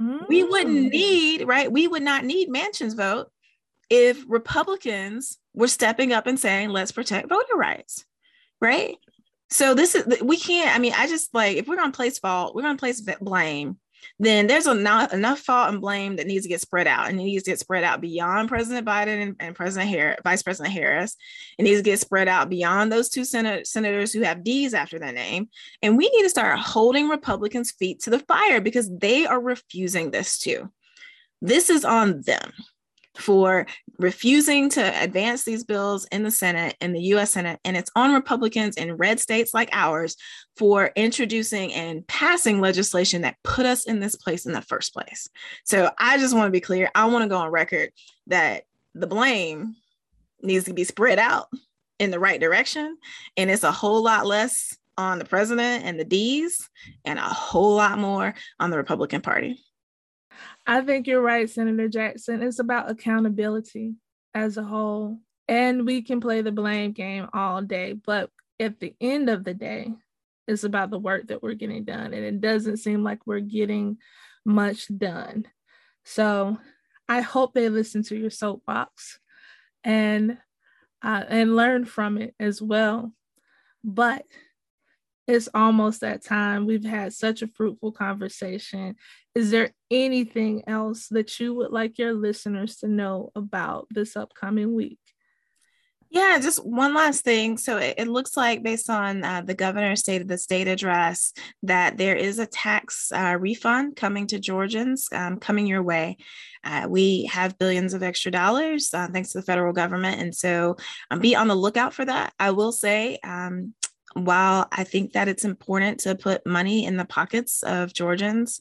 Mm. 0.00 0.28
We 0.28 0.44
wouldn't 0.44 0.86
mm. 0.86 0.90
need, 0.90 1.48
right? 1.48 1.70
We 1.70 1.88
would 1.88 2.02
not 2.02 2.24
need 2.24 2.48
Manchin's 2.48 2.94
vote 2.94 3.30
if 3.90 4.24
Republicans 4.28 5.38
were 5.52 5.68
stepping 5.68 6.12
up 6.12 6.28
and 6.28 6.38
saying, 6.38 6.68
let's 6.68 6.92
protect 6.92 7.28
voter 7.28 7.56
rights, 7.56 8.04
right? 8.60 8.96
So 9.50 9.74
this 9.74 9.94
is 9.94 10.20
we 10.22 10.36
can't. 10.36 10.74
I 10.74 10.78
mean, 10.78 10.92
I 10.96 11.08
just 11.08 11.32
like 11.34 11.56
if 11.56 11.66
we're 11.66 11.76
gonna 11.76 11.92
place 11.92 12.18
fault, 12.18 12.54
we're 12.54 12.62
gonna 12.62 12.78
place 12.78 13.00
blame 13.00 13.78
then 14.18 14.46
there's 14.46 14.66
enough, 14.66 15.12
enough 15.12 15.40
fault 15.40 15.70
and 15.70 15.80
blame 15.80 16.16
that 16.16 16.26
needs 16.26 16.44
to 16.44 16.48
get 16.48 16.60
spread 16.60 16.86
out 16.86 17.08
and 17.08 17.20
it 17.20 17.24
needs 17.24 17.44
to 17.44 17.50
get 17.50 17.60
spread 17.60 17.84
out 17.84 18.00
beyond 18.00 18.48
President 18.48 18.86
Biden 18.86 19.22
and, 19.22 19.36
and 19.40 19.54
President 19.54 19.90
Harris, 19.90 20.18
Vice 20.24 20.42
President 20.42 20.74
Harris. 20.74 21.16
It 21.58 21.62
needs 21.62 21.78
to 21.78 21.84
get 21.84 22.00
spread 22.00 22.28
out 22.28 22.48
beyond 22.48 22.90
those 22.90 23.08
two 23.08 23.22
senat- 23.22 23.66
senators 23.66 24.12
who 24.12 24.22
have 24.22 24.44
D's 24.44 24.74
after 24.74 24.98
their 24.98 25.12
name. 25.12 25.48
And 25.82 25.96
we 25.96 26.08
need 26.08 26.22
to 26.22 26.30
start 26.30 26.58
holding 26.58 27.08
Republicans' 27.08 27.72
feet 27.72 28.00
to 28.00 28.10
the 28.10 28.20
fire 28.20 28.60
because 28.60 28.90
they 28.90 29.26
are 29.26 29.40
refusing 29.40 30.10
this 30.10 30.38
too. 30.38 30.70
This 31.42 31.70
is 31.70 31.84
on 31.84 32.22
them 32.22 32.52
for 33.16 33.66
refusing 33.98 34.68
to 34.70 35.02
advance 35.02 35.44
these 35.44 35.64
bills 35.64 36.06
in 36.12 36.22
the 36.22 36.30
Senate, 36.30 36.76
in 36.80 36.92
the 36.92 37.00
US 37.14 37.30
Senate, 37.30 37.58
and 37.64 37.76
it's 37.76 37.90
on 37.96 38.14
Republicans 38.14 38.76
in 38.76 38.96
red 38.96 39.20
states 39.20 39.54
like 39.54 39.70
ours 39.72 40.16
for 40.56 40.90
introducing 40.96 41.72
and 41.72 42.06
passing 42.06 42.60
legislation 42.60 43.22
that 43.22 43.36
put 43.42 43.66
us 43.66 43.84
in 43.84 44.00
this 44.00 44.16
place 44.16 44.46
in 44.46 44.52
the 44.52 44.62
first 44.62 44.92
place. 44.92 45.28
So 45.64 45.90
I 45.98 46.18
just 46.18 46.34
want 46.34 46.46
to 46.46 46.52
be 46.52 46.60
clear. 46.60 46.90
I 46.94 47.06
want 47.06 47.22
to 47.22 47.28
go 47.28 47.38
on 47.38 47.50
record 47.50 47.90
that 48.26 48.64
the 48.94 49.06
blame 49.06 49.76
needs 50.42 50.64
to 50.66 50.74
be 50.74 50.84
spread 50.84 51.18
out 51.18 51.48
in 51.98 52.10
the 52.10 52.20
right 52.20 52.40
direction, 52.40 52.98
and 53.36 53.50
it's 53.50 53.64
a 53.64 53.72
whole 53.72 54.02
lot 54.02 54.26
less 54.26 54.76
on 54.98 55.18
the 55.18 55.24
president 55.24 55.84
and 55.84 56.00
the 56.00 56.04
D's, 56.04 56.68
and 57.04 57.18
a 57.18 57.22
whole 57.22 57.74
lot 57.74 57.98
more 57.98 58.34
on 58.58 58.70
the 58.70 58.76
Republican 58.76 59.20
Party. 59.20 59.58
I 60.66 60.80
think 60.80 61.06
you're 61.06 61.22
right, 61.22 61.48
Senator 61.48 61.88
Jackson. 61.88 62.42
It's 62.42 62.58
about 62.58 62.90
accountability 62.90 63.94
as 64.34 64.56
a 64.56 64.64
whole. 64.64 65.20
And 65.48 65.86
we 65.86 66.02
can 66.02 66.20
play 66.20 66.42
the 66.42 66.50
blame 66.50 66.92
game 66.92 67.28
all 67.32 67.62
day, 67.62 67.92
but 67.92 68.30
at 68.58 68.80
the 68.80 68.94
end 69.00 69.30
of 69.30 69.44
the 69.44 69.54
day, 69.54 69.92
it's 70.48 70.64
about 70.64 70.90
the 70.90 70.98
work 70.98 71.28
that 71.28 71.42
we're 71.42 71.54
getting 71.54 71.84
done. 71.84 72.12
And 72.12 72.24
it 72.24 72.40
doesn't 72.40 72.78
seem 72.78 73.04
like 73.04 73.26
we're 73.26 73.40
getting 73.40 73.98
much 74.44 74.86
done. 74.96 75.46
So 76.04 76.58
I 77.08 77.20
hope 77.20 77.54
they 77.54 77.68
listen 77.68 78.02
to 78.04 78.16
your 78.16 78.30
soapbox 78.30 79.18
and 79.84 80.38
uh, 81.02 81.24
and 81.28 81.54
learn 81.54 81.84
from 81.84 82.18
it 82.18 82.34
as 82.40 82.60
well. 82.60 83.12
But 83.84 84.24
it's 85.26 85.48
almost 85.54 86.00
that 86.00 86.24
time. 86.24 86.66
We've 86.66 86.84
had 86.84 87.12
such 87.12 87.42
a 87.42 87.48
fruitful 87.48 87.92
conversation. 87.92 88.96
Is 89.36 89.50
there 89.50 89.70
anything 89.90 90.62
else 90.66 91.08
that 91.08 91.38
you 91.38 91.52
would 91.52 91.70
like 91.70 91.98
your 91.98 92.14
listeners 92.14 92.76
to 92.76 92.88
know 92.88 93.32
about 93.34 93.86
this 93.90 94.16
upcoming 94.16 94.74
week? 94.74 94.98
Yeah, 96.08 96.38
just 96.40 96.64
one 96.64 96.94
last 96.94 97.22
thing. 97.22 97.58
So 97.58 97.76
it, 97.76 97.96
it 97.98 98.08
looks 98.08 98.34
like, 98.34 98.62
based 98.62 98.88
on 98.88 99.22
uh, 99.22 99.42
the 99.42 99.52
governor's 99.52 100.00
state 100.00 100.22
of 100.22 100.28
the 100.28 100.38
state 100.38 100.68
address, 100.68 101.34
that 101.64 101.98
there 101.98 102.16
is 102.16 102.38
a 102.38 102.46
tax 102.46 103.12
uh, 103.12 103.36
refund 103.38 103.96
coming 103.96 104.26
to 104.28 104.38
Georgians, 104.38 105.06
um, 105.12 105.38
coming 105.38 105.66
your 105.66 105.82
way. 105.82 106.16
Uh, 106.64 106.86
we 106.88 107.26
have 107.26 107.58
billions 107.58 107.92
of 107.92 108.02
extra 108.02 108.32
dollars 108.32 108.94
uh, 108.94 109.08
thanks 109.12 109.32
to 109.32 109.38
the 109.38 109.44
federal 109.44 109.74
government. 109.74 110.18
And 110.18 110.34
so 110.34 110.76
um, 111.10 111.20
be 111.20 111.36
on 111.36 111.48
the 111.48 111.54
lookout 111.54 111.92
for 111.92 112.06
that. 112.06 112.32
I 112.38 112.52
will 112.52 112.72
say, 112.72 113.18
um, 113.22 113.74
while 114.16 114.66
I 114.72 114.84
think 114.84 115.12
that 115.12 115.28
it's 115.28 115.44
important 115.44 116.00
to 116.00 116.14
put 116.14 116.46
money 116.46 116.86
in 116.86 116.96
the 116.96 117.04
pockets 117.04 117.62
of 117.62 117.92
Georgians, 117.92 118.60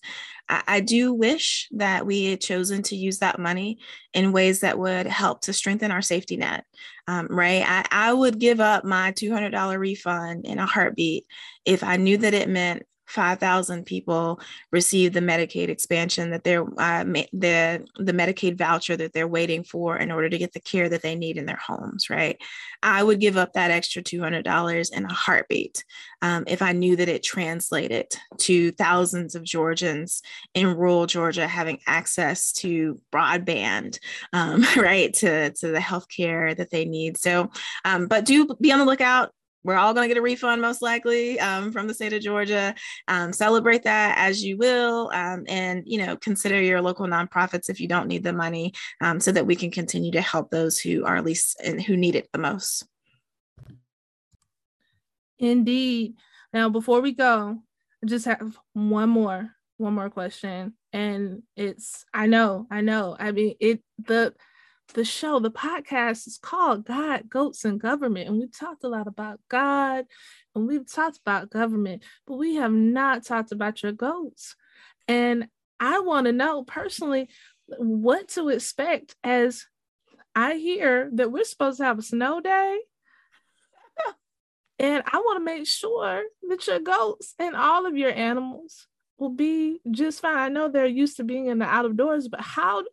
I, 0.49 0.63
I, 0.67 0.79
do 0.81 1.13
wish 1.13 1.69
that 1.71 2.05
we 2.05 2.25
had 2.25 2.41
chosen 2.41 2.83
to 2.83 2.95
use 2.95 3.19
that 3.19 3.39
money 3.39 3.79
in 4.13 4.33
ways 4.33 4.59
that 4.59 4.77
would 4.77 5.07
help 5.07 5.41
to 5.41 5.53
strengthen 5.53 5.91
our 5.91 6.01
safety 6.01 6.35
net. 6.35 6.65
Um, 7.07 7.27
right? 7.29 7.63
I, 7.65 7.85
I 8.09 8.13
would 8.13 8.37
give 8.37 8.59
up 8.59 8.83
my 8.83 9.13
$200 9.13 9.77
refund 9.77 10.45
in 10.45 10.59
a 10.59 10.65
heartbeat 10.65 11.25
if 11.63 11.83
I 11.83 11.95
knew 11.95 12.17
that 12.17 12.33
it 12.33 12.49
meant 12.49 12.83
5,000 13.07 13.85
people 13.85 14.39
receive 14.71 15.13
the 15.13 15.19
Medicaid 15.19 15.69
expansion 15.69 16.31
that 16.31 16.43
they're 16.43 16.63
uh, 16.79 17.03
the 17.03 17.85
the 17.97 18.13
Medicaid 18.13 18.57
voucher 18.57 18.97
that 18.97 19.13
they're 19.13 19.27
waiting 19.27 19.63
for 19.63 19.97
in 19.97 20.11
order 20.11 20.29
to 20.29 20.37
get 20.37 20.53
the 20.53 20.59
care 20.59 20.89
that 20.89 21.01
they 21.01 21.15
need 21.15 21.37
in 21.37 21.45
their 21.45 21.59
homes. 21.65 22.09
Right, 22.09 22.37
I 22.83 23.03
would 23.03 23.19
give 23.19 23.37
up 23.37 23.53
that 23.53 23.71
extra 23.71 24.01
$200 24.01 24.93
in 24.93 25.05
a 25.05 25.13
heartbeat 25.13 25.83
um, 26.21 26.43
if 26.47 26.61
I 26.61 26.71
knew 26.71 26.95
that 26.95 27.09
it 27.09 27.23
translated 27.23 28.07
to 28.39 28.71
thousands 28.71 29.35
of 29.35 29.43
Georgians 29.43 30.21
in 30.53 30.75
rural 30.75 31.05
Georgia 31.05 31.47
having 31.47 31.79
access 31.87 32.51
to 32.53 32.99
broadband, 33.11 33.99
um, 34.33 34.65
right, 34.77 35.13
to 35.15 35.51
to 35.51 35.67
the 35.67 35.79
health 35.79 36.07
care 36.15 36.55
that 36.55 36.71
they 36.71 36.85
need. 36.85 37.17
So, 37.17 37.51
um, 37.83 38.07
but 38.07 38.25
do 38.25 38.47
be 38.59 38.71
on 38.71 38.79
the 38.79 38.85
lookout 38.85 39.31
we're 39.65 39.77
all 39.77 39.93
going 39.93 40.07
to 40.07 40.13
get 40.13 40.19
a 40.19 40.21
refund 40.21 40.61
most 40.61 40.81
likely 40.81 41.39
um, 41.39 41.71
from 41.71 41.87
the 41.87 41.93
state 41.93 42.13
of 42.13 42.21
georgia. 42.21 42.73
Um, 43.07 43.33
celebrate 43.33 43.83
that 43.83 44.15
as 44.17 44.43
you 44.43 44.57
will 44.57 45.09
um, 45.13 45.43
and 45.47 45.83
you 45.85 45.97
know 45.97 46.15
consider 46.15 46.61
your 46.61 46.81
local 46.81 47.07
nonprofits 47.07 47.69
if 47.69 47.81
you 47.81 47.87
don't 47.87 48.07
need 48.07 48.23
the 48.23 48.31
money 48.31 48.73
um, 49.01 49.19
so 49.19 49.31
that 49.31 49.47
we 49.47 49.55
can 49.55 49.71
continue 49.71 50.11
to 50.11 50.21
help 50.21 50.51
those 50.51 50.79
who 50.79 51.03
are 51.03 51.21
least 51.21 51.59
and 51.63 51.81
who 51.81 51.97
need 51.97 52.15
it 52.15 52.29
the 52.31 52.39
most. 52.39 52.85
Indeed. 55.39 56.13
Now 56.53 56.69
before 56.69 57.01
we 57.01 57.11
go 57.11 57.57
i 58.03 58.07
just 58.07 58.25
have 58.25 58.57
one 58.73 59.09
more 59.09 59.49
one 59.77 59.93
more 59.93 60.09
question 60.09 60.73
and 60.93 61.41
it's 61.57 62.05
i 62.13 62.27
know 62.27 62.67
i 62.69 62.81
know. 62.81 63.17
I 63.19 63.31
mean 63.31 63.55
it 63.59 63.81
the 64.05 64.33
the 64.93 65.03
show, 65.03 65.39
the 65.39 65.51
podcast 65.51 66.27
is 66.27 66.37
called 66.41 66.85
God, 66.85 67.29
Goats, 67.29 67.65
and 67.65 67.79
Government. 67.79 68.29
And 68.29 68.39
we've 68.39 68.57
talked 68.57 68.83
a 68.83 68.87
lot 68.87 69.07
about 69.07 69.39
God 69.49 70.05
and 70.53 70.67
we've 70.67 70.89
talked 70.89 71.17
about 71.17 71.49
government, 71.49 72.03
but 72.25 72.35
we 72.35 72.55
have 72.55 72.71
not 72.71 73.25
talked 73.25 73.51
about 73.51 73.83
your 73.83 73.91
goats. 73.91 74.55
And 75.07 75.47
I 75.79 75.99
want 75.99 76.25
to 76.25 76.31
know 76.31 76.63
personally 76.63 77.29
what 77.67 78.29
to 78.29 78.49
expect 78.49 79.15
as 79.23 79.65
I 80.35 80.55
hear 80.55 81.09
that 81.13 81.31
we're 81.31 81.43
supposed 81.43 81.77
to 81.77 81.85
have 81.85 81.99
a 81.99 82.03
snow 82.03 82.39
day. 82.39 82.79
and 84.79 85.03
I 85.05 85.17
want 85.17 85.39
to 85.39 85.45
make 85.45 85.67
sure 85.67 86.23
that 86.49 86.67
your 86.67 86.79
goats 86.79 87.33
and 87.39 87.55
all 87.55 87.85
of 87.85 87.97
your 87.97 88.11
animals 88.11 88.87
will 89.17 89.29
be 89.29 89.79
just 89.91 90.21
fine. 90.21 90.37
I 90.37 90.49
know 90.49 90.69
they're 90.69 90.85
used 90.85 91.17
to 91.17 91.23
being 91.23 91.47
in 91.47 91.59
the 91.59 91.65
out 91.65 91.85
of 91.85 91.97
doors, 91.97 92.27
but 92.27 92.41
how 92.41 92.83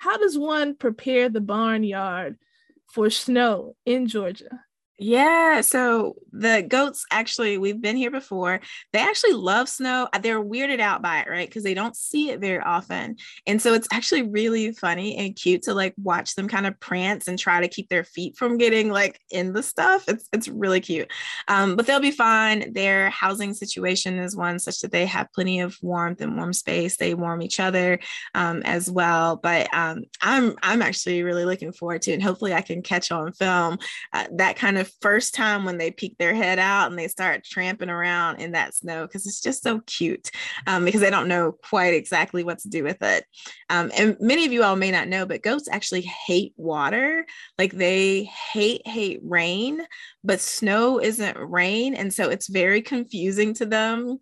how 0.00 0.16
does 0.16 0.36
one 0.36 0.74
prepare 0.74 1.28
the 1.28 1.42
barnyard 1.42 2.38
for 2.86 3.10
snow 3.10 3.76
in 3.84 4.08
Georgia? 4.08 4.64
Yeah, 5.02 5.62
so 5.62 6.16
the 6.30 6.62
goats 6.68 7.06
actually, 7.10 7.56
we've 7.56 7.80
been 7.80 7.96
here 7.96 8.10
before. 8.10 8.60
They 8.92 8.98
actually 8.98 9.32
love 9.32 9.66
snow. 9.66 10.06
Uh, 10.12 10.18
they're 10.18 10.44
weirded 10.44 10.78
out 10.78 11.00
by 11.00 11.20
it, 11.20 11.28
right? 11.30 11.48
Because 11.48 11.62
they 11.64 11.72
don't 11.72 11.96
see 11.96 12.28
it 12.28 12.38
very 12.38 12.60
often. 12.60 13.16
And 13.46 13.62
so 13.62 13.72
it's 13.72 13.88
actually 13.90 14.22
really 14.24 14.72
funny 14.72 15.16
and 15.16 15.34
cute 15.34 15.62
to 15.62 15.72
like 15.72 15.94
watch 15.96 16.34
them 16.34 16.48
kind 16.48 16.66
of 16.66 16.78
prance 16.80 17.28
and 17.28 17.38
try 17.38 17.62
to 17.62 17.68
keep 17.68 17.88
their 17.88 18.04
feet 18.04 18.36
from 18.36 18.58
getting 18.58 18.90
like 18.90 19.18
in 19.30 19.54
the 19.54 19.62
stuff. 19.62 20.04
It's 20.06 20.28
it's 20.34 20.48
really 20.48 20.80
cute. 20.80 21.10
Um, 21.48 21.76
but 21.76 21.86
they'll 21.86 21.98
be 22.00 22.10
fine. 22.10 22.70
Their 22.74 23.08
housing 23.08 23.54
situation 23.54 24.18
is 24.18 24.36
one 24.36 24.58
such 24.58 24.80
that 24.80 24.92
they 24.92 25.06
have 25.06 25.32
plenty 25.32 25.60
of 25.60 25.78
warmth 25.80 26.20
and 26.20 26.36
warm 26.36 26.52
space. 26.52 26.98
They 26.98 27.14
warm 27.14 27.40
each 27.40 27.58
other 27.58 28.00
um, 28.34 28.60
as 28.66 28.90
well. 28.90 29.36
But 29.36 29.72
um, 29.72 30.02
I'm 30.20 30.56
I'm 30.62 30.82
actually 30.82 31.22
really 31.22 31.46
looking 31.46 31.72
forward 31.72 32.02
to 32.02 32.10
it. 32.10 32.14
And 32.14 32.22
hopefully 32.22 32.52
I 32.52 32.60
can 32.60 32.82
catch 32.82 33.10
on 33.10 33.32
film 33.32 33.78
uh, 34.12 34.26
that 34.32 34.56
kind 34.56 34.76
of 34.76 34.89
first 35.00 35.34
time 35.34 35.64
when 35.64 35.78
they 35.78 35.90
peek 35.90 36.16
their 36.18 36.34
head 36.34 36.58
out 36.58 36.90
and 36.90 36.98
they 36.98 37.08
start 37.08 37.44
tramping 37.44 37.90
around 37.90 38.40
in 38.40 38.52
that 38.52 38.74
snow 38.74 39.06
because 39.06 39.26
it's 39.26 39.40
just 39.40 39.62
so 39.62 39.80
cute 39.86 40.30
um, 40.66 40.84
because 40.84 41.00
they 41.00 41.10
don't 41.10 41.28
know 41.28 41.52
quite 41.52 41.94
exactly 41.94 42.44
what 42.44 42.58
to 42.60 42.68
do 42.68 42.84
with 42.84 43.02
it. 43.02 43.24
Um, 43.68 43.90
and 43.96 44.16
many 44.20 44.46
of 44.46 44.52
you 44.52 44.62
all 44.62 44.76
may 44.76 44.90
not 44.90 45.08
know, 45.08 45.26
but 45.26 45.42
goats 45.42 45.68
actually 45.70 46.02
hate 46.02 46.52
water. 46.56 47.26
Like 47.58 47.72
they 47.72 48.24
hate, 48.24 48.86
hate 48.86 49.20
rain, 49.22 49.82
but 50.24 50.40
snow 50.40 51.00
isn't 51.00 51.38
rain. 51.38 51.94
And 51.94 52.12
so 52.12 52.30
it's 52.30 52.48
very 52.48 52.82
confusing 52.82 53.54
to 53.54 53.66
them 53.66 54.18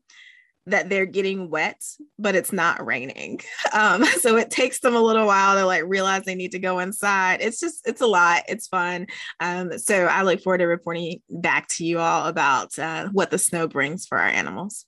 that 0.70 0.88
they're 0.88 1.06
getting 1.06 1.50
wet, 1.50 1.82
but 2.18 2.34
it's 2.34 2.52
not 2.52 2.84
raining. 2.84 3.40
Um, 3.72 4.04
so 4.20 4.36
it 4.36 4.50
takes 4.50 4.80
them 4.80 4.94
a 4.94 5.00
little 5.00 5.26
while 5.26 5.54
to 5.54 5.66
like 5.66 5.84
realize 5.86 6.24
they 6.24 6.34
need 6.34 6.52
to 6.52 6.58
go 6.58 6.78
inside. 6.78 7.40
It's 7.42 7.60
just, 7.60 7.86
it's 7.86 8.00
a 8.00 8.06
lot. 8.06 8.42
It's 8.48 8.66
fun. 8.66 9.06
Um, 9.40 9.78
so 9.78 10.06
I 10.06 10.22
look 10.22 10.40
forward 10.40 10.58
to 10.58 10.64
reporting 10.64 11.20
back 11.28 11.68
to 11.68 11.84
you 11.84 11.98
all 11.98 12.26
about 12.26 12.78
uh, 12.78 13.08
what 13.12 13.30
the 13.30 13.38
snow 13.38 13.68
brings 13.68 14.06
for 14.06 14.16
our 14.16 14.26
animals. 14.26 14.86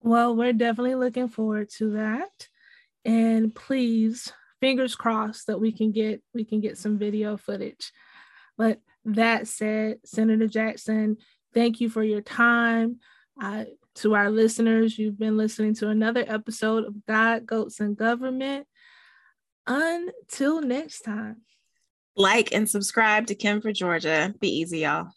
Well, 0.00 0.36
we're 0.36 0.52
definitely 0.52 0.94
looking 0.94 1.28
forward 1.28 1.70
to 1.78 1.92
that. 1.92 2.48
And 3.04 3.54
please, 3.54 4.32
fingers 4.60 4.94
crossed 4.94 5.48
that 5.48 5.60
we 5.60 5.72
can 5.72 5.90
get 5.90 6.22
we 6.34 6.44
can 6.44 6.60
get 6.60 6.78
some 6.78 6.98
video 6.98 7.36
footage. 7.36 7.92
But 8.56 8.80
that 9.04 9.48
said, 9.48 9.98
Senator 10.04 10.46
Jackson, 10.46 11.16
thank 11.52 11.80
you 11.80 11.88
for 11.88 12.02
your 12.02 12.20
time. 12.20 13.00
Uh, 13.40 13.64
to 13.96 14.14
our 14.14 14.30
listeners, 14.30 14.98
you've 14.98 15.18
been 15.18 15.36
listening 15.36 15.74
to 15.76 15.88
another 15.88 16.24
episode 16.26 16.84
of 16.84 16.94
God, 17.06 17.46
Goats, 17.46 17.80
and 17.80 17.96
Government. 17.96 18.66
Until 19.66 20.60
next 20.60 21.02
time. 21.02 21.42
Like 22.16 22.52
and 22.52 22.68
subscribe 22.68 23.26
to 23.28 23.34
Kim 23.34 23.60
for 23.60 23.72
Georgia. 23.72 24.34
Be 24.40 24.48
easy, 24.48 24.80
y'all. 24.80 25.08